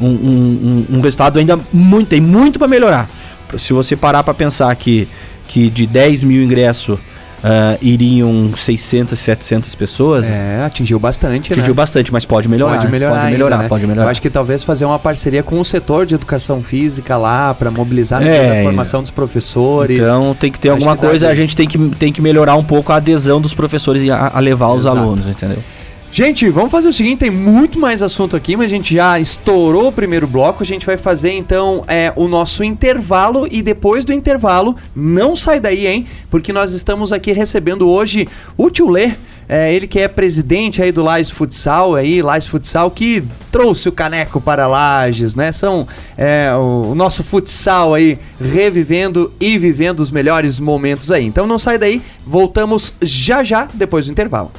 [0.00, 3.08] um, um, um resultado ainda muito, tem muito para melhorar.
[3.56, 5.08] Se você parar para pensar que,
[5.46, 6.98] que de 10 mil ingressos
[7.46, 10.30] uh, iriam 600, 700 pessoas.
[10.30, 11.76] É, atingiu bastante, Atingiu né?
[11.76, 12.78] bastante, mas pode melhorar.
[12.78, 13.68] Pode melhorar, pode melhorar, ainda, né?
[13.68, 14.06] pode melhorar.
[14.06, 17.70] Eu acho que talvez fazer uma parceria com o setor de educação física lá para
[17.70, 19.98] mobilizar é, a formação dos professores.
[19.98, 22.64] Então tem que ter alguma que coisa, a gente tem que, tem que melhorar um
[22.64, 24.98] pouco a adesão dos professores a, a levar os Exato.
[24.98, 25.58] alunos, entendeu?
[26.10, 29.88] Gente, vamos fazer o seguinte, tem muito mais assunto aqui, mas a gente já estourou
[29.88, 34.12] o primeiro bloco, a gente vai fazer então é, o nosso intervalo e depois do
[34.12, 36.06] intervalo, não sai daí, hein?
[36.30, 39.12] Porque nós estamos aqui recebendo hoje o Tio Lê,
[39.48, 43.92] é, ele que é presidente aí do Lais Futsal, aí, Lais Futsal, que trouxe o
[43.92, 45.52] caneco para Lages, né?
[45.52, 51.24] São é, o, nosso futsal aí revivendo e vivendo os melhores momentos aí.
[51.24, 54.50] Então não sai daí, voltamos já já depois do intervalo.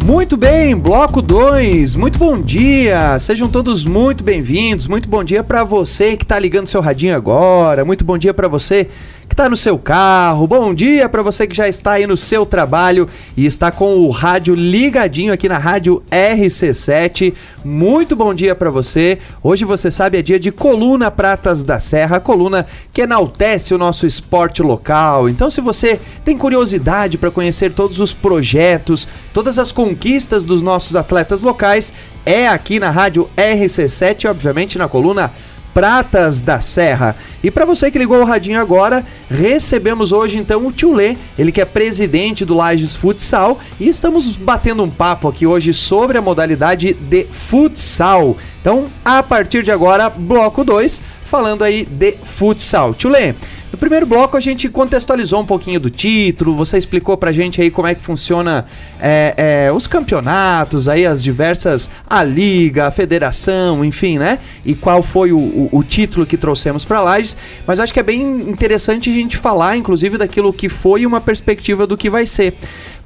[0.00, 1.96] Muito bem, bloco 2.
[1.96, 3.18] Muito bom dia.
[3.18, 4.88] Sejam todos muito bem-vindos.
[4.88, 7.84] Muito bom dia para você que tá ligando seu radinho agora.
[7.84, 8.88] Muito bom dia para você
[9.28, 10.46] que está no seu carro.
[10.46, 14.10] Bom dia para você que já está aí no seu trabalho e está com o
[14.10, 17.32] rádio ligadinho aqui na rádio RC7.
[17.64, 19.18] Muito bom dia para você.
[19.42, 24.06] Hoje você sabe é dia de Coluna Pratas da Serra, coluna que enaltece o nosso
[24.06, 25.28] esporte local.
[25.28, 30.96] Então, se você tem curiosidade para conhecer todos os projetos, todas as conquistas dos nossos
[30.96, 31.92] atletas locais,
[32.24, 35.32] é aqui na rádio RC7, obviamente na coluna
[35.74, 37.16] Pratas da Serra.
[37.42, 41.50] E para você que ligou o radinho agora, recebemos hoje então o Tio Lê, ele
[41.50, 46.22] que é presidente do Lages Futsal, e estamos batendo um papo aqui hoje sobre a
[46.22, 48.36] modalidade de futsal.
[48.60, 52.92] Então, a partir de agora, bloco 2, falando aí de futsal.
[52.92, 53.32] Tio Lê,
[53.72, 57.70] no primeiro bloco a gente contextualizou um pouquinho do título, você explicou pra gente aí
[57.70, 58.66] como é que funciona
[59.00, 64.40] é, é, os campeonatos, aí as diversas, a liga, a federação, enfim, né?
[64.62, 67.34] E qual foi o, o, o título que trouxemos pra Lages,
[67.66, 71.18] mas acho que é bem interessante a gente falar, inclusive, daquilo que foi e uma
[71.22, 72.52] perspectiva do que vai ser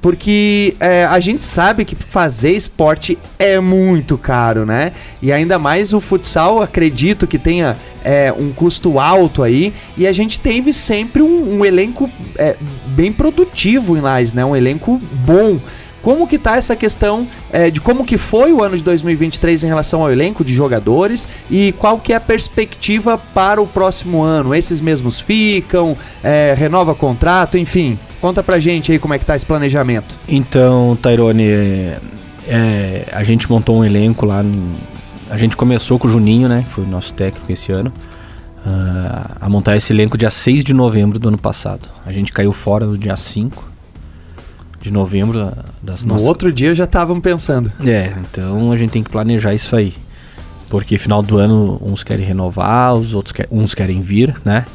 [0.01, 4.91] porque é, a gente sabe que fazer esporte é muito caro, né?
[5.21, 10.13] E ainda mais o futsal, acredito que tenha é, um custo alto aí, e a
[10.13, 12.55] gente teve sempre um, um elenco é,
[12.89, 14.45] bem produtivo em Lages, né?
[14.45, 15.59] Um elenco bom.
[16.01, 19.67] Como que tá essa questão é, de como que foi o ano de 2023 em
[19.67, 24.55] relação ao elenco de jogadores e qual que é a perspectiva para o próximo ano?
[24.55, 27.97] Esses mesmos ficam, é, renova contrato, enfim.
[28.21, 30.17] Conta pra gente aí como é que tá esse planejamento.
[30.27, 31.99] Então, Tairone, é,
[32.47, 34.43] é, a gente montou um elenco lá.
[35.29, 36.65] A gente começou com o Juninho, né?
[36.69, 37.91] Foi o nosso técnico esse ano.
[38.65, 41.87] Uh, a montar esse elenco dia 6 de novembro do ano passado.
[42.05, 43.76] A gente caiu fora no dia 5
[44.79, 46.27] de novembro das No nossas...
[46.27, 47.71] outro dia já estavam pensando.
[47.85, 49.93] É, então a gente tem que planejar isso aí.
[50.69, 54.65] Porque final do ano uns querem renovar, os outros quer, uns querem vir, né?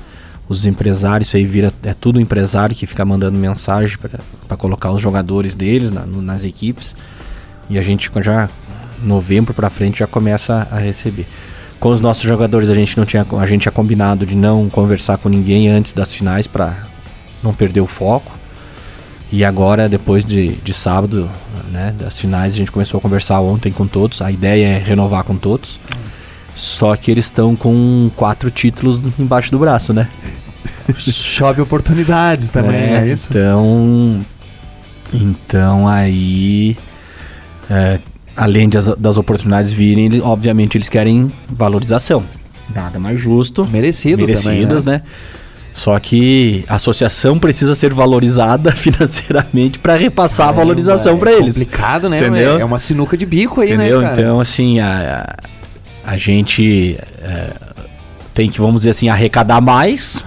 [0.52, 3.96] os empresários, isso aí vira, é tudo empresário que fica mandando mensagem
[4.46, 6.94] para colocar os jogadores deles na, nas equipes.
[7.70, 8.48] E a gente já
[9.02, 11.26] novembro para frente já começa a receber.
[11.80, 15.18] Com os nossos jogadores a gente não tinha a gente tinha combinado de não conversar
[15.18, 16.76] com ninguém antes das finais para
[17.42, 18.38] não perder o foco.
[19.32, 21.28] E agora depois de, de sábado,
[21.70, 24.20] né, das finais a gente começou a conversar ontem com todos.
[24.20, 25.80] A ideia é renovar com todos.
[26.54, 30.06] Só que eles estão com quatro títulos embaixo do braço, né?
[30.98, 33.30] Chove oportunidades também, é, é isso?
[33.30, 34.20] Então.
[35.14, 36.76] Então aí.
[37.70, 37.98] É,
[38.36, 42.22] além de as, das oportunidades virem, ele, obviamente eles querem valorização.
[42.74, 43.66] Nada mais justo.
[43.66, 45.04] Merecido merecidas, também, né?
[45.04, 45.10] né?
[45.72, 51.56] Só que a associação precisa ser valorizada financeiramente para repassar a valorização para eles.
[51.56, 52.18] É complicado, né?
[52.18, 52.58] Entendeu?
[52.58, 54.00] É uma sinuca de bico aí, Entendeu?
[54.00, 54.08] né?
[54.11, 54.20] Cara?
[54.20, 55.26] Então, assim, a,
[56.04, 57.52] a, a gente é,
[58.35, 60.24] tem que, vamos dizer assim, arrecadar mais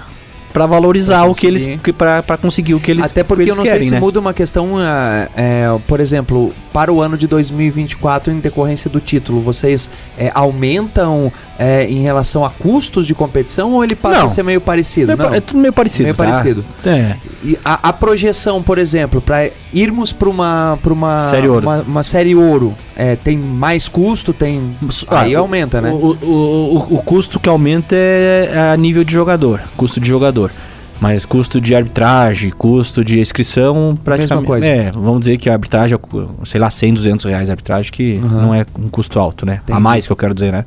[0.56, 3.58] para valorizar pra o que eles para conseguir o que eles até porque eles eu
[3.58, 3.98] não querem, sei né?
[3.98, 8.90] se muda uma questão é, é, por exemplo para o ano de 2024 em decorrência
[8.90, 14.20] do título vocês é, aumentam é, em relação a custos de competição ou ele passa
[14.20, 14.26] não.
[14.28, 15.34] a ser meio parecido é, não.
[15.34, 16.24] é tudo meio parecido meio tá?
[16.24, 17.18] parecido é.
[17.44, 21.82] e a, a projeção por exemplo para irmos para uma para uma série ouro uma,
[21.82, 24.72] uma série ouro é, tem mais custo tem
[25.08, 29.14] ah, aí aumenta né o, o, o, o custo que aumenta é a nível de
[29.14, 30.52] jogador custo de jogador
[31.00, 34.48] mas custo de arbitragem, custo de inscrição, praticamente.
[34.48, 34.66] coisa.
[34.66, 35.98] É, vamos dizer que a arbitragem,
[36.46, 38.42] sei lá, 100, 200 reais a arbitragem, que uhum.
[38.42, 39.60] não é um custo alto, né?
[39.64, 39.78] Entendi.
[39.78, 40.66] A mais que eu quero dizer, né?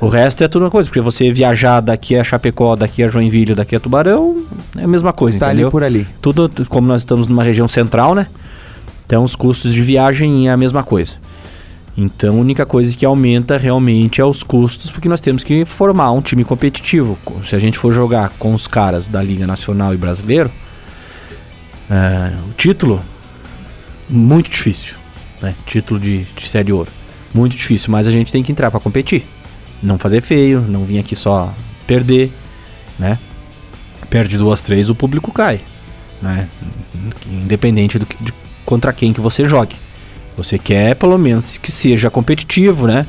[0.00, 3.54] O resto é tudo uma coisa, porque você viajar daqui a Chapecó, daqui a Joinville,
[3.54, 4.44] daqui a Tubarão,
[4.76, 5.66] é a mesma coisa, tá entendeu?
[5.66, 6.06] ali por ali.
[6.22, 8.28] Tudo, como nós estamos numa região central, né?
[9.06, 11.14] Então os custos de viagem é a mesma coisa.
[11.96, 16.12] Então a única coisa que aumenta realmente é os custos, porque nós temos que formar
[16.12, 17.18] um time competitivo.
[17.44, 20.48] Se a gente for jogar com os caras da Liga Nacional e Brasileiro,
[21.90, 23.02] é, o título,
[24.08, 24.94] muito difícil.
[25.42, 25.56] Né?
[25.66, 26.90] Título de, de Série Ouro.
[27.34, 29.24] Muito difícil, mas a gente tem que entrar para competir.
[29.82, 31.52] Não fazer feio, não vir aqui só
[31.86, 32.32] perder,
[32.98, 33.18] né?
[34.10, 35.60] Perde duas, três, o público cai,
[36.20, 36.48] né?
[37.26, 38.32] Independente do que, de
[38.64, 39.76] contra quem que você jogue.
[40.36, 43.06] Você quer pelo menos que seja competitivo, né?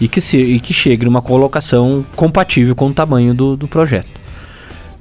[0.00, 4.18] E que, se, e que chegue numa colocação compatível com o tamanho do, do projeto.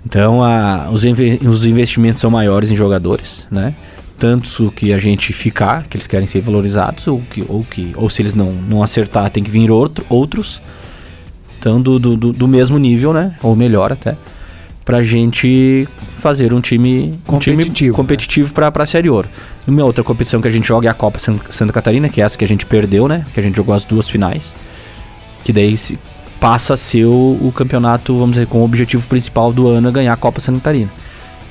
[0.03, 3.75] Então, a, os, inve, os investimentos são maiores em jogadores, né?
[4.17, 8.09] Tanto que a gente ficar, que eles querem ser valorizados, ou, que, ou, que, ou
[8.09, 10.61] se eles não, não acertar, tem que vir outro, outros.
[11.67, 13.33] Então, do, do, do mesmo nível, né?
[13.43, 14.15] Ou melhor até
[14.85, 18.71] pra gente fazer um time competitivo, um time competitivo né?
[18.71, 19.27] para a Série Ouro.
[19.67, 22.37] Uma outra competição que a gente joga é a Copa Santa Catarina, que é essa
[22.37, 23.25] que a gente perdeu, né?
[23.33, 24.55] Que a gente jogou as duas finais.
[25.43, 25.99] Que daí se
[26.39, 29.91] passa a ser o, o campeonato, vamos dizer, com o objetivo principal do ano é
[29.91, 30.89] ganhar a Copa Santa Catarina.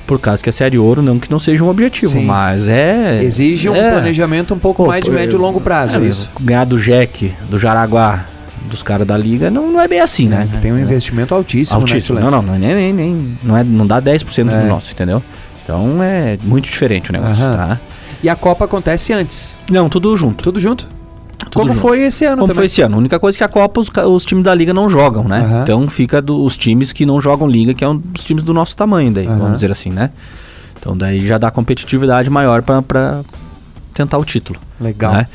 [0.07, 2.25] Por causa que a Série Ouro, não que não seja um objetivo, Sim.
[2.25, 3.23] mas é.
[3.23, 5.95] Exige um é, planejamento um pouco pô, mais de médio e longo prazo.
[5.95, 6.27] É, isso.
[6.41, 8.25] Ganhar do Jack, do Jaraguá,
[8.67, 10.47] dos caras da liga, não, não é bem assim, né?
[10.53, 12.19] É, tem um investimento altíssimo, né, altíssimo.
[12.19, 14.61] Né, não, não, não, é nem, nem, não, é, não dá 10% é.
[14.61, 15.23] do nosso, entendeu?
[15.63, 17.79] Então é muito diferente o negócio, tá?
[18.21, 19.57] E a Copa acontece antes?
[19.69, 20.43] Não, tudo junto.
[20.43, 20.87] Tudo junto?
[21.37, 21.81] Tudo Como junto.
[21.81, 22.55] foi esse ano Como também.
[22.55, 22.95] foi esse ano.
[22.95, 25.41] A única coisa é que a Copa os, os times da Liga não jogam, né?
[25.41, 25.61] Uhum.
[25.61, 28.53] Então fica do, os times que não jogam Liga, que é um dos times do
[28.53, 29.37] nosso tamanho daí, uhum.
[29.37, 30.09] vamos dizer assim, né?
[30.79, 33.21] Então daí já dá competitividade maior para
[33.93, 34.59] tentar o título.
[34.79, 35.13] Legal.
[35.13, 35.27] Né?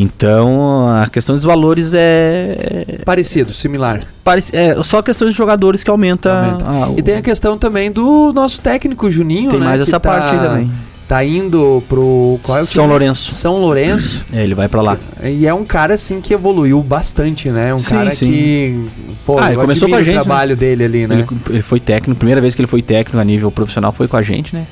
[0.00, 3.00] Então, a questão dos valores é.
[3.04, 4.00] Parecido, similar.
[4.22, 6.32] Parec é só questão de jogadores que aumenta.
[6.32, 6.90] aumenta.
[6.90, 6.98] O...
[6.98, 9.66] E tem a questão também do nosso técnico Juninho, tem né?
[9.66, 10.08] mais essa tá...
[10.08, 10.70] parte aí também
[11.08, 12.88] tá indo pro qual é o São time?
[12.88, 13.32] Lourenço.
[13.32, 14.26] São Lourenço.
[14.30, 14.98] É, ele vai para lá.
[15.24, 17.72] E é um cara assim que evoluiu bastante, né?
[17.72, 18.30] Um sim, cara sim.
[18.30, 18.86] que
[19.24, 20.56] pô, ah, ele começou com a gente, o trabalho né?
[20.56, 21.14] dele ali, né?
[21.14, 24.18] Ele, ele, foi técnico, primeira vez que ele foi técnico a nível profissional foi com
[24.18, 24.66] a gente, né?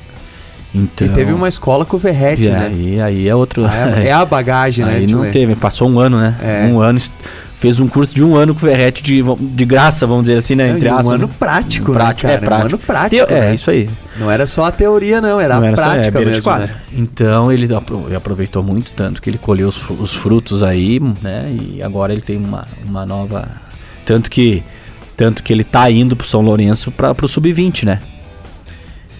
[0.75, 2.67] Então, e teve uma escola com o Verrete, né?
[2.67, 3.65] Aí, aí é outro.
[3.65, 4.95] Ah, é, é, a bagagem, né?
[4.95, 6.35] Aí não teve, passou um ano, né?
[6.41, 6.67] É.
[6.71, 6.99] Um ano
[7.57, 10.55] fez um curso de um ano com o Verrete de, de graça, vamos dizer assim,
[10.55, 10.69] né?
[10.69, 11.07] Entre aspas.
[11.07, 12.63] Um ano prático, prático, né, É, prático.
[12.63, 13.25] Um ano prático.
[13.25, 13.89] Teo, é, isso aí.
[14.19, 16.75] Não era só a teoria, não, era não a era prática só, é, mesmo, né?
[16.93, 17.67] Então ele
[18.15, 21.49] aproveitou muito, tanto que ele colheu os, os, frutos aí, né?
[21.51, 23.47] E agora ele tem uma, uma nova...
[24.05, 24.63] Tanto que,
[25.15, 27.99] tanto que ele tá indo pro São Lourenço para pro Sub-20, né?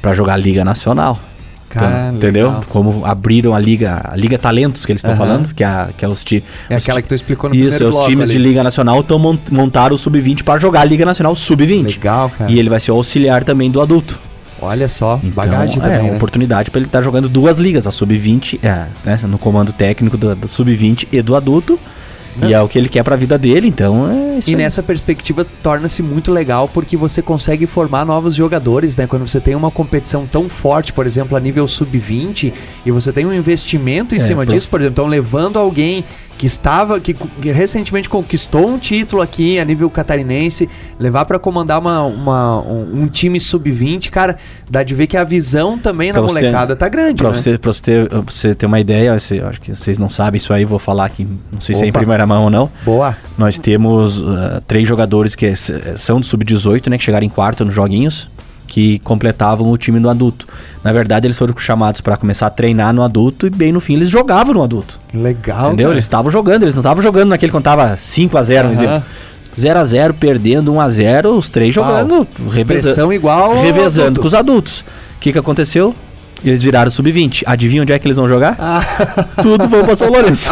[0.01, 1.19] Para jogar Liga Nacional.
[1.69, 2.47] Cara, entendeu?
[2.47, 2.63] Legal.
[2.69, 5.17] Como abriram a Liga, a Liga Talentos que eles estão uhum.
[5.17, 6.43] falando, que é, que é os times.
[6.69, 8.37] É aquela que tu explicou no Isso, é os times ali.
[8.37, 9.19] de Liga Nacional estão
[9.51, 11.85] montaram o Sub-20 para jogar a Liga Nacional Sub-20.
[11.85, 12.51] Legal, cara.
[12.51, 14.19] E ele vai ser o auxiliar também do adulto.
[14.61, 15.97] Olha só, então, bagagem é, também.
[15.97, 16.15] É uma né?
[16.17, 20.17] oportunidade para ele estar tá jogando duas ligas, a Sub-20, é, né, no comando técnico
[20.17, 21.79] do, do Sub-20 e do adulto.
[22.45, 24.49] E é o que ele quer para a vida dele, então é isso.
[24.49, 24.57] E aí.
[24.57, 29.07] nessa perspectiva torna-se muito legal porque você consegue formar novos jogadores, né?
[29.07, 32.53] Quando você tem uma competição tão forte, por exemplo, a nível sub-20,
[32.85, 36.03] e você tem um investimento em é, cima disso, por exemplo, então levando alguém
[36.37, 40.69] que estava, que, que, recentemente conquistou um título aqui a nível catarinense,
[40.99, 44.37] levar para comandar uma, uma, um, um time sub-20, cara,
[44.69, 47.35] dá de ver que a visão também pra na molecada ter, tá grande, pra né?
[47.35, 50.37] Você, pra você, ter, pra você ter uma ideia, você, acho que vocês não sabem
[50.37, 51.79] isso aí, vou falar aqui, não sei Opa.
[51.79, 52.69] se é em primeira mão ou não.
[52.85, 53.17] Boa.
[53.37, 57.73] Nós temos uh, três jogadores que são do sub-18, né, que chegaram em quarto nos
[57.73, 58.29] joguinhos,
[58.67, 60.45] que completavam o time do adulto.
[60.83, 63.93] Na verdade, eles foram chamados para começar a treinar no adulto e bem no fim
[63.93, 64.99] eles jogavam no adulto.
[65.13, 65.67] Legal.
[65.67, 65.87] Entendeu?
[65.87, 65.95] Cara.
[65.95, 69.01] Eles estavam jogando, eles não estavam jogando naquele quando tava 5 a 0, uhum.
[69.57, 74.35] 0 a 0 perdendo 1 a 0 os três jogando, revezando, igual revezando com os
[74.35, 74.81] adultos.
[74.81, 75.95] O que, que aconteceu?
[76.43, 77.43] Eles viraram sub-20.
[77.45, 78.55] Adivinha onde é que eles vão jogar?
[78.59, 78.81] Ah.
[79.41, 80.51] Tudo vão pra São Lourenço.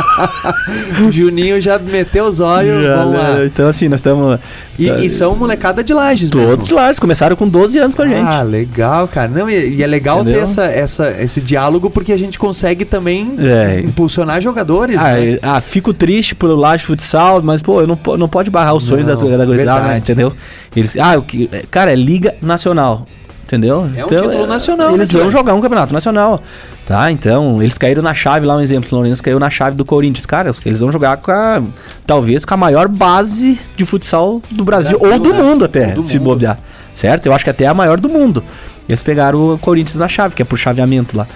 [1.12, 2.84] Juninho já meteu os olhos.
[2.84, 3.45] Já, né?
[3.45, 4.39] Então, assim, nós estamos.
[4.78, 6.67] E, e, são molecada de Lages, Todos mesmo.
[6.67, 7.00] de Lages.
[7.00, 8.28] Começaram com 12 anos com a gente.
[8.28, 9.28] Ah, legal, cara.
[9.28, 10.39] Não, e, e é legal Entendeu?
[10.39, 13.80] ter essa, essa, esse diálogo porque a gente consegue também é.
[13.80, 14.98] impulsionar jogadores.
[14.98, 15.39] Ah, né?
[15.41, 19.06] ah, fico triste pelo Lages Futsal, mas, pô, eu não, não pode barrar o sonho
[19.06, 19.98] não, da, da gurizada, né?
[19.98, 20.34] Entendeu?
[20.76, 23.06] Eles, ah, o que, cara, é Liga Nacional.
[23.45, 23.88] Entendeu?
[23.95, 24.93] É um então, título nacional.
[24.95, 26.41] Eles né, vão jogar um campeonato nacional.
[26.84, 27.12] Tá?
[27.12, 28.89] Então, eles caíram na chave lá, um exemplo.
[28.91, 30.25] O Lourenço caiu na chave do Corinthians.
[30.25, 31.62] Cara, eles vão jogar com a.
[32.08, 35.43] Talvez com a maior base de futsal do Brasil, Brasil ou do né?
[35.43, 36.58] mundo até, do se bobear.
[36.95, 37.27] Certo?
[37.27, 38.43] Eu acho que até é a maior do mundo.
[38.89, 41.27] Eles pegaram o Corinthians na chave, que é por chaveamento lá.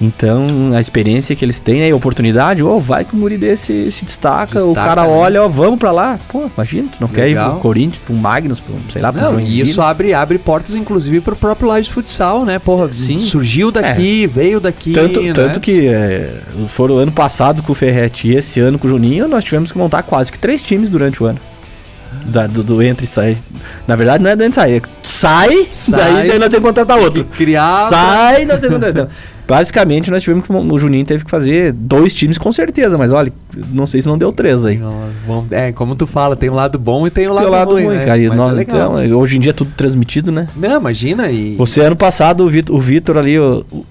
[0.00, 4.04] Então, a experiência que eles têm, a oportunidade, oh, vai que o guri desse se
[4.06, 5.08] destaca, destaca o cara né?
[5.08, 6.18] olha, ó, oh, vamos pra lá.
[6.28, 7.14] Pô, imagina, tu não Legal.
[7.14, 10.38] quer ir pro Corinthians, pro Magnus, pro, sei lá, pro não, E isso abre, abre
[10.38, 12.58] portas, inclusive, pro próprio Live de Futsal, né?
[12.58, 13.20] Porra, Sim.
[13.20, 14.26] surgiu daqui, é.
[14.26, 14.92] veio daqui.
[14.92, 15.32] Tanto, né?
[15.34, 19.28] tanto que é, foram ano passado com o Ferretti e esse ano com o Juninho,
[19.28, 21.38] nós tivemos que montar quase que três times durante o ano.
[22.24, 23.36] Da, do, do entra e sai.
[23.86, 24.76] Na verdade, não é do entra e sai.
[24.76, 27.24] É sai, sai daí, daí nós temos que contratar outro.
[27.24, 27.88] Criar.
[27.88, 29.08] Sai, nós temos que contratar.
[29.50, 30.52] Basicamente, nós tivemos que.
[30.52, 33.32] O Juninho teve que fazer dois times com certeza, mas olha,
[33.72, 34.78] não sei se não deu três aí.
[34.78, 37.52] Não, é, como tu fala, tem um lado bom e tem o um lado, tem
[37.52, 38.04] lado ruim, ruim né?
[38.04, 38.34] cara.
[38.34, 40.48] Nós, é então, hoje em dia é tudo transmitido, né?
[40.56, 41.30] Não, imagina.
[41.30, 41.54] E...
[41.56, 43.84] Você ano passado, o Vitor ali, o, o,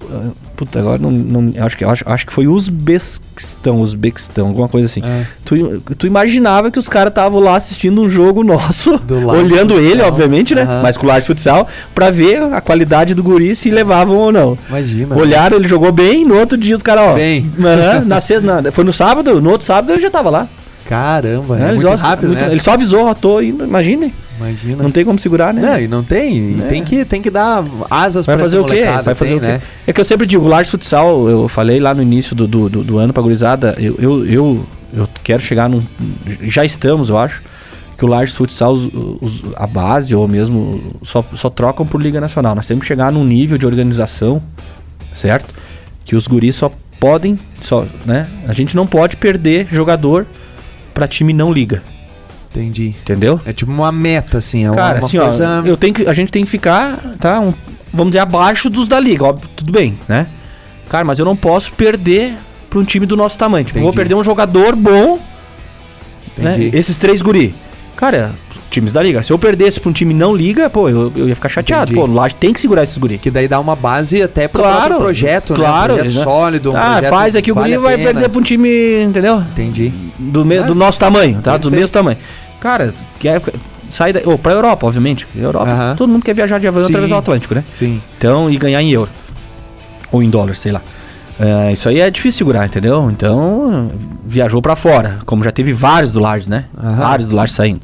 [0.60, 5.00] Puta, agora não, não acho que acho, acho que foi Uzbequistão, Uzbequistão, alguma coisa assim.
[5.02, 5.24] É.
[5.42, 9.90] Tu, tu imaginava que os caras estavam lá assistindo um jogo nosso, olhando futsal.
[9.90, 10.64] ele, obviamente, né?
[10.64, 10.82] Uhum.
[10.82, 14.58] Mas com o Laje Futsal, pra ver a qualidade do guri se levavam ou não.
[14.68, 15.16] Imagina.
[15.16, 17.14] Olharam, ele jogou bem, no outro dia os caras, ó.
[17.14, 17.50] Bem.
[17.56, 20.48] Uhum, na, na, foi no sábado, no outro sábado ele já tava lá.
[20.84, 22.50] Caramba, é, é muito rápido, muito, né?
[22.50, 24.12] Ele só avisou, tô indo, imagine.
[24.40, 24.82] Imagina.
[24.82, 25.60] Não tem como segurar, né?
[25.60, 26.56] Não, e não tem.
[26.62, 26.66] É.
[26.66, 28.84] Tem, que, tem que dar asas Vai fazer o quê?
[29.04, 29.46] Vai fazer tem, o quê?
[29.46, 29.62] Né?
[29.86, 32.68] É que eu sempre digo, o Large Futsal, eu falei lá no início do, do,
[32.68, 35.82] do, do ano pra gurizada, eu, eu, eu, eu, quero chegar num.
[36.42, 37.42] Já estamos, eu acho.
[37.98, 42.18] Que o Large Futsal, os, os, a base ou mesmo, só, só trocam por Liga
[42.18, 42.54] Nacional.
[42.54, 44.42] Nós temos que chegar num nível de organização,
[45.12, 45.54] certo?
[46.02, 48.28] Que os guris só podem, só, né?
[48.46, 50.26] A gente não pode perder jogador
[50.94, 51.82] para time não liga.
[52.50, 52.88] Entendi.
[52.88, 53.40] Entendeu?
[53.46, 54.68] É tipo uma meta, assim.
[54.68, 55.62] É Cara, assim, coisa...
[55.64, 57.40] ó, eu tenho que, a gente tem que ficar, tá?
[57.40, 57.54] Um,
[57.92, 60.26] vamos dizer, abaixo dos da liga, óbvio, tudo bem, né?
[60.88, 62.36] Cara, mas eu não posso perder
[62.68, 63.64] para um time do nosso tamanho.
[63.64, 65.18] Tipo, vou perder um jogador bom
[66.36, 66.70] Né?
[66.72, 67.54] Esses três guri.
[67.96, 68.32] Cara,
[68.70, 69.22] times da liga.
[69.22, 71.92] Se eu perdesse pra um time não liga, pô, eu, eu ia ficar chateado.
[71.92, 72.06] Entendi.
[72.06, 73.18] Pô, lá tem que segurar esses guri.
[73.18, 76.00] Que daí dá uma base até pro claro, projeto, claro, né?
[76.00, 76.72] Um projeto sólido.
[76.72, 79.40] Um ah, projeto faz aqui o guri vai perder pra um time, entendeu?
[79.40, 79.92] Entendi.
[80.18, 81.52] Do, me, do nosso tamanho, tá?
[81.52, 81.70] Perfeito.
[81.70, 82.18] Do mesmo tamanho.
[82.60, 83.42] Cara, quer
[83.90, 85.26] sai da, ou pra Europa, obviamente.
[85.36, 85.96] Europa, uh -huh.
[85.96, 87.64] todo mundo quer viajar de avião através do Atlântico, né?
[87.72, 88.00] Sim.
[88.16, 89.10] Então, e ganhar em euro.
[90.12, 90.80] Ou em dólar, sei lá.
[91.38, 93.10] É, isso aí é difícil segurar, entendeu?
[93.10, 93.90] Então,
[94.24, 95.18] viajou para fora.
[95.24, 96.66] Como já teve vários do Lages, né?
[96.76, 96.96] Uh -huh.
[96.96, 97.80] Vários do Lages saindo.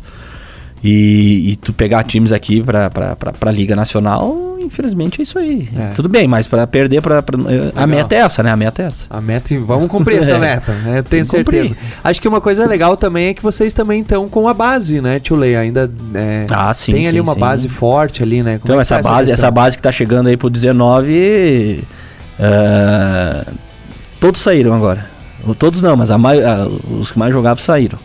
[0.84, 5.38] E, e tu pegar times aqui pra, pra, pra, pra Liga Nacional, infelizmente é isso
[5.38, 5.68] aí.
[5.76, 5.88] É.
[5.94, 7.38] Tudo bem, mas para perder, pra, pra
[7.74, 8.50] a meta é essa, né?
[8.50, 9.06] A meta é essa.
[9.10, 10.38] A meta, vamos cumprir essa é.
[10.38, 11.02] meta, né?
[11.02, 11.74] Tenho certeza.
[11.74, 12.00] Cumprir.
[12.04, 15.18] Acho que uma coisa legal também é que vocês também estão com a base, né,
[15.18, 15.56] Tio Lei?
[15.56, 17.40] Ainda é, ah, sim, tem sim, ali uma sim.
[17.40, 18.58] base forte ali, né?
[18.58, 21.82] Como então, é essa, tá base, essa, essa base que tá chegando aí pro 19.
[22.38, 23.52] Uh,
[24.20, 25.16] todos saíram agora.
[25.58, 26.66] Todos não, mas a, a,
[26.98, 27.98] os que mais jogavam saíram.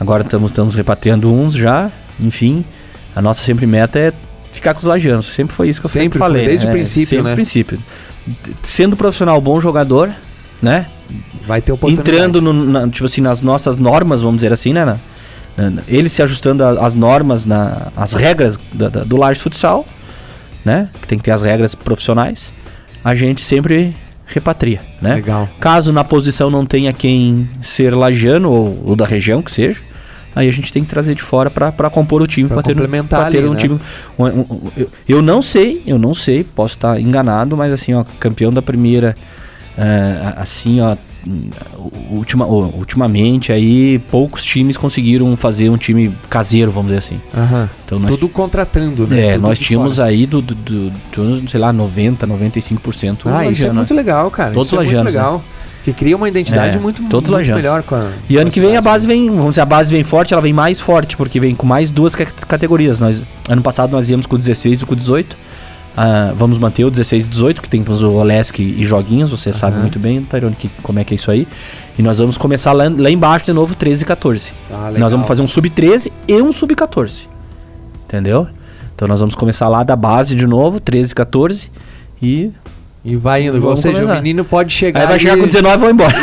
[0.00, 2.64] Agora estamos, estamos repatriando uns já, enfim.
[3.14, 4.12] A nossa sempre meta é
[4.52, 5.26] ficar com os lagianos.
[5.26, 6.46] Sempre foi isso que eu sempre, sempre falei.
[6.46, 6.72] Desde né?
[6.72, 7.34] o princípio, sempre né?
[7.34, 7.78] princípio.
[8.62, 10.10] Sendo profissional bom jogador,
[10.62, 10.86] né?
[11.46, 12.10] Vai ter oportunidade.
[12.10, 14.84] Entrando, no, na, tipo assim, nas nossas normas, vamos dizer assim, né?
[14.84, 14.98] Na,
[15.88, 19.84] ele se ajustando às normas, na, as regras da, da, do Laje Futsal,
[20.64, 20.88] né?
[21.00, 22.52] Que tem que ter as regras profissionais.
[23.02, 23.96] A gente sempre
[24.28, 25.14] repatria, né?
[25.14, 25.48] Legal.
[25.58, 29.80] Caso na posição não tenha quem ser lagiano ou, ou da região que seja,
[30.36, 32.76] aí a gente tem que trazer de fora para compor o time, para ter,
[33.08, 33.58] pra ter um né?
[33.58, 33.80] time.
[34.18, 38.04] Um, um, eu, eu, não sei, eu não sei, posso estar enganado, mas assim, ó,
[38.20, 39.14] campeão da primeira,
[39.76, 40.96] uh, assim, ó,
[42.10, 47.20] ultima, ultimamente aí poucos times conseguiram fazer um time caseiro, vamos dizer assim.
[47.34, 47.68] Uhum.
[47.84, 49.26] Então nós Tudo contratando, né?
[49.26, 50.08] É, Tudo nós tínhamos fora.
[50.08, 53.18] aí do, do, do, do, sei lá, 90, 95%.
[53.26, 54.52] Ah, isso é muito legal, cara.
[54.52, 55.34] Todos isso é muito legal.
[55.38, 55.42] Né?
[55.84, 58.10] Que cria uma identidade é, muito, muito melhor com a.
[58.28, 60.52] E ano que vem a base vem, vamos dizer, a base vem forte, ela vem
[60.52, 63.00] mais forte, porque vem com mais duas categorias.
[63.00, 65.36] Nós, ano passado nós íamos com o 16 e com o 18.
[65.98, 69.52] Uh, vamos manter o 16 e 18, que tem o Olesk e joguinhos, você uhum.
[69.52, 71.48] sabe muito bem, Tyrone, que, como é que é isso aí.
[71.98, 74.52] E nós vamos começar lá, lá embaixo de novo, 13 e 14.
[74.70, 77.26] Ah, nós vamos fazer um sub-13 e um sub-14.
[78.04, 78.46] Entendeu?
[78.94, 81.70] Então nós vamos começar lá da base de novo, 13 e 14.
[82.22, 82.52] E
[83.08, 83.54] e vai indo.
[83.54, 84.12] Vamos Ou seja, começar.
[84.12, 85.00] o menino pode chegar.
[85.00, 85.40] Aí vai chegar e...
[85.40, 86.14] com 19 e vão embora.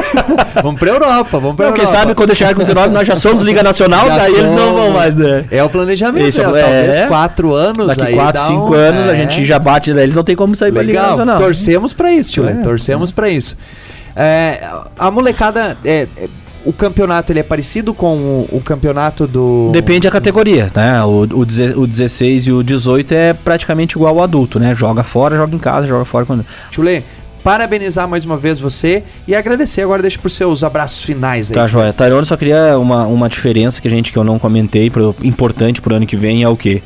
[0.62, 1.76] vamos pra Europa, vamos pra não, Europa.
[1.76, 4.38] Quem sabe quando chegar com 19 nós já somos Liga Nacional, já daí somos.
[4.38, 5.44] eles não vão mais, né?
[5.50, 6.62] É o planejamento, Esse, é, né?
[6.62, 7.86] talvez é, quatro anos.
[7.94, 9.10] Daqui 4, 5 um, anos é.
[9.10, 10.84] a gente já bate, daí eles não tem como sair Legal.
[10.84, 11.38] pra Liga Nacional.
[11.38, 12.48] Torcemos pra isso, tio.
[12.48, 13.12] É, torcemos é.
[13.12, 13.56] pra isso.
[14.16, 14.66] É,
[14.98, 15.76] a molecada.
[15.84, 16.06] É,
[16.64, 19.70] o campeonato ele é parecido com o, o, campeonato do.
[19.72, 21.02] Depende da categoria, né?
[21.04, 24.74] O, o, o 16 e o 18 é praticamente igual ao adulto, né?
[24.74, 26.44] Joga fora, joga em casa, joga fora quando.
[26.70, 27.02] Chulê,
[27.42, 31.54] parabenizar mais uma vez você e agradecer agora, deixa por seus abraços finais aí.
[31.54, 31.92] Tá, joia.
[31.92, 35.80] Tairone só queria uma, uma diferença que a gente que eu não comentei, pro, importante
[35.80, 36.82] pro ano que vem, é o quê?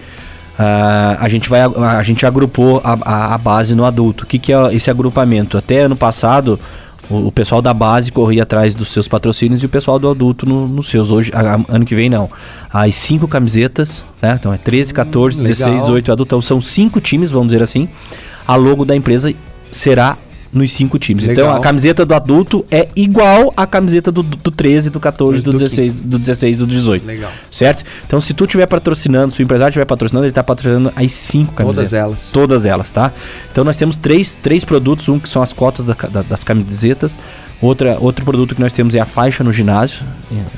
[0.59, 4.25] Uh, a gente vai a, a gente agrupou a, a, a, base no adulto.
[4.25, 5.59] O que, que é esse agrupamento?
[5.59, 6.59] Até ano passado
[7.09, 10.47] o, o, pessoal da base corria atrás dos seus patrocínios e o pessoal do adulto
[10.47, 11.11] nos no seus.
[11.11, 12.31] Hoje, a, ano que vem, não.
[12.73, 14.37] As cinco camisetas, né?
[14.39, 16.29] Então é 13, 14, hum, 16, 18 adulto.
[16.29, 17.89] Então são cinco times, vamos dizer assim.
[18.47, 19.33] A logo da empresa
[19.71, 20.17] será
[20.53, 21.27] nos cinco times.
[21.27, 21.47] Legal.
[21.47, 25.53] Então a camiseta do adulto é igual à camiseta do, do 13, do 14, do,
[25.53, 27.07] do 16, do 16 do 18.
[27.07, 27.31] Legal.
[27.51, 27.85] Certo?
[28.07, 31.53] Então se tu estiver patrocinando, se o empresário estiver patrocinando, ele está patrocinando as cinco
[31.53, 31.91] camisetas.
[31.91, 32.31] Todas elas.
[32.33, 33.13] Todas elas, tá?
[33.51, 37.19] Então nós temos três, três produtos, um que são as cotas da, da, das camisetas,
[37.61, 40.05] Outra, outro produto que nós temos é a faixa no ginásio,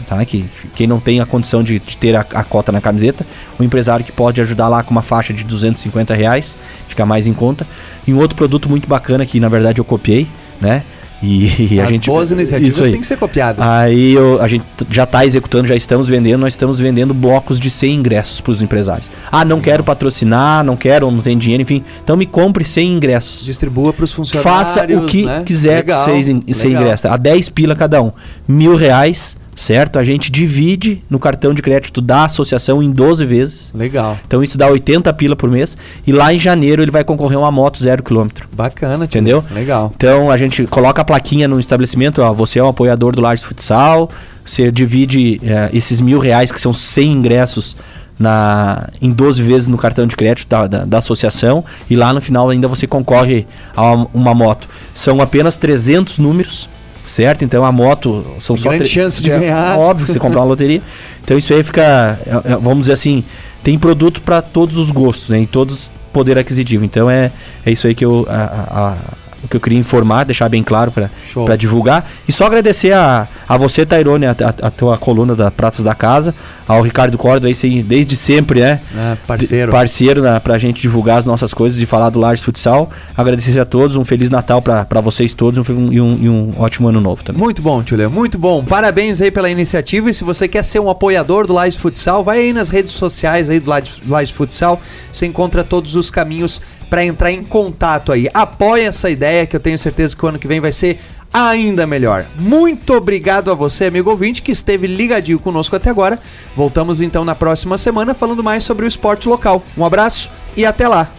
[0.09, 0.25] tá?
[0.25, 3.25] Que quem não tem a condição de, de ter a, a, cota na camiseta,
[3.57, 6.57] o empresário que pode ajudar lá com uma faixa de 250 reais,
[6.89, 7.65] fica mais em conta.
[8.09, 10.27] E um outro produto muito bacana que na verdade eu copiei,
[10.59, 10.83] né?
[11.23, 12.93] E, e a gente boas iniciativas isso aí.
[12.93, 13.63] têm que ser copiadas.
[13.63, 17.71] Aí eu, a gente já está executando, já estamos vendendo, nós estamos vendendo blocos de
[17.71, 19.11] 100 ingressos para os empresários.
[19.31, 21.85] Ah, não quero patrocinar, não quero, não tem dinheiro, enfim.
[22.03, 23.45] Então me compre 100 ingressos.
[23.45, 24.53] Distribua para os funcionários.
[24.53, 25.43] Faça o que né?
[25.45, 27.05] quiser legal, 100, 100 ingressos.
[27.05, 28.11] A 10 pila cada um.
[28.47, 29.99] Mil reais certo?
[29.99, 33.73] A gente divide no cartão de crédito da associação em 12 vezes.
[33.75, 34.17] Legal.
[34.27, 35.77] Então isso dá 80 pila por mês.
[36.07, 38.49] E lá em janeiro ele vai concorrer a uma moto zero quilômetro.
[38.53, 39.19] Bacana, tio.
[39.19, 39.45] Entendeu?
[39.51, 39.93] Legal.
[39.97, 43.45] Então a gente coloca a plaquinha no estabelecimento, ó, você é um apoiador do Lages
[43.45, 44.09] Futsal,
[44.45, 47.77] você divide é, esses mil reais, que são 100 ingressos,
[48.19, 52.21] na, em 12 vezes no cartão de crédito da, da, da, associação e lá no
[52.21, 54.69] final ainda você concorre a uma, uma moto.
[54.93, 56.69] São apenas 300 números
[57.09, 57.45] certo?
[57.45, 59.79] Então a moto são Tem só grande chance de é, ganhar.
[59.79, 60.83] Óbvio, você comprar uma loteria.
[61.23, 63.25] Então isso aí fica, é, é, vamos dizer assim,
[63.63, 65.39] tem produto para todos os gostos, né?
[65.39, 66.85] Em todos poder aquisitivo.
[66.85, 67.31] Então é,
[67.65, 68.97] é isso aí que eu a, a,
[69.45, 72.09] a, que eu queria informar, deixar bem claro para divulgar.
[72.27, 75.95] E só agradecer a, a você, Tairone, a, a, a, tua coluna da Pratas da
[75.95, 76.35] Casa,
[76.67, 78.81] ao Ricardo Córdoba, aí, desde sempre, né?
[78.97, 79.73] É, parceiro.
[79.73, 82.91] Parceiro né, pra gente divulgar as nossas coisas e falar do Lages Futsal.
[83.17, 86.89] Agradecer a todos, um Feliz Natal para vocês todos um, e, um, e um ótimo
[86.89, 87.41] ano novo também.
[87.43, 88.65] Muito bom, Tio muito bom.
[88.65, 92.39] Parabéns aí pela iniciativa e se você quer ser um apoiador do Lages Futsal, vai
[92.39, 94.81] aí nas redes sociais aí do Lages, Lages Futsal,
[95.13, 98.29] você encontra todos os caminhos para entrar em contato aí.
[98.33, 100.99] Apoie essa ideia que eu tenho certeza que o ano que vem vai ser
[101.33, 102.27] ainda melhor.
[102.39, 106.19] Muito obrigado a você, amigo ouvinte, que esteve ligadinho conosco até agora.
[106.57, 109.63] Voltamos então na próxima semana falando mais sobre o esporte local.
[109.77, 111.13] Um abraço e até lá.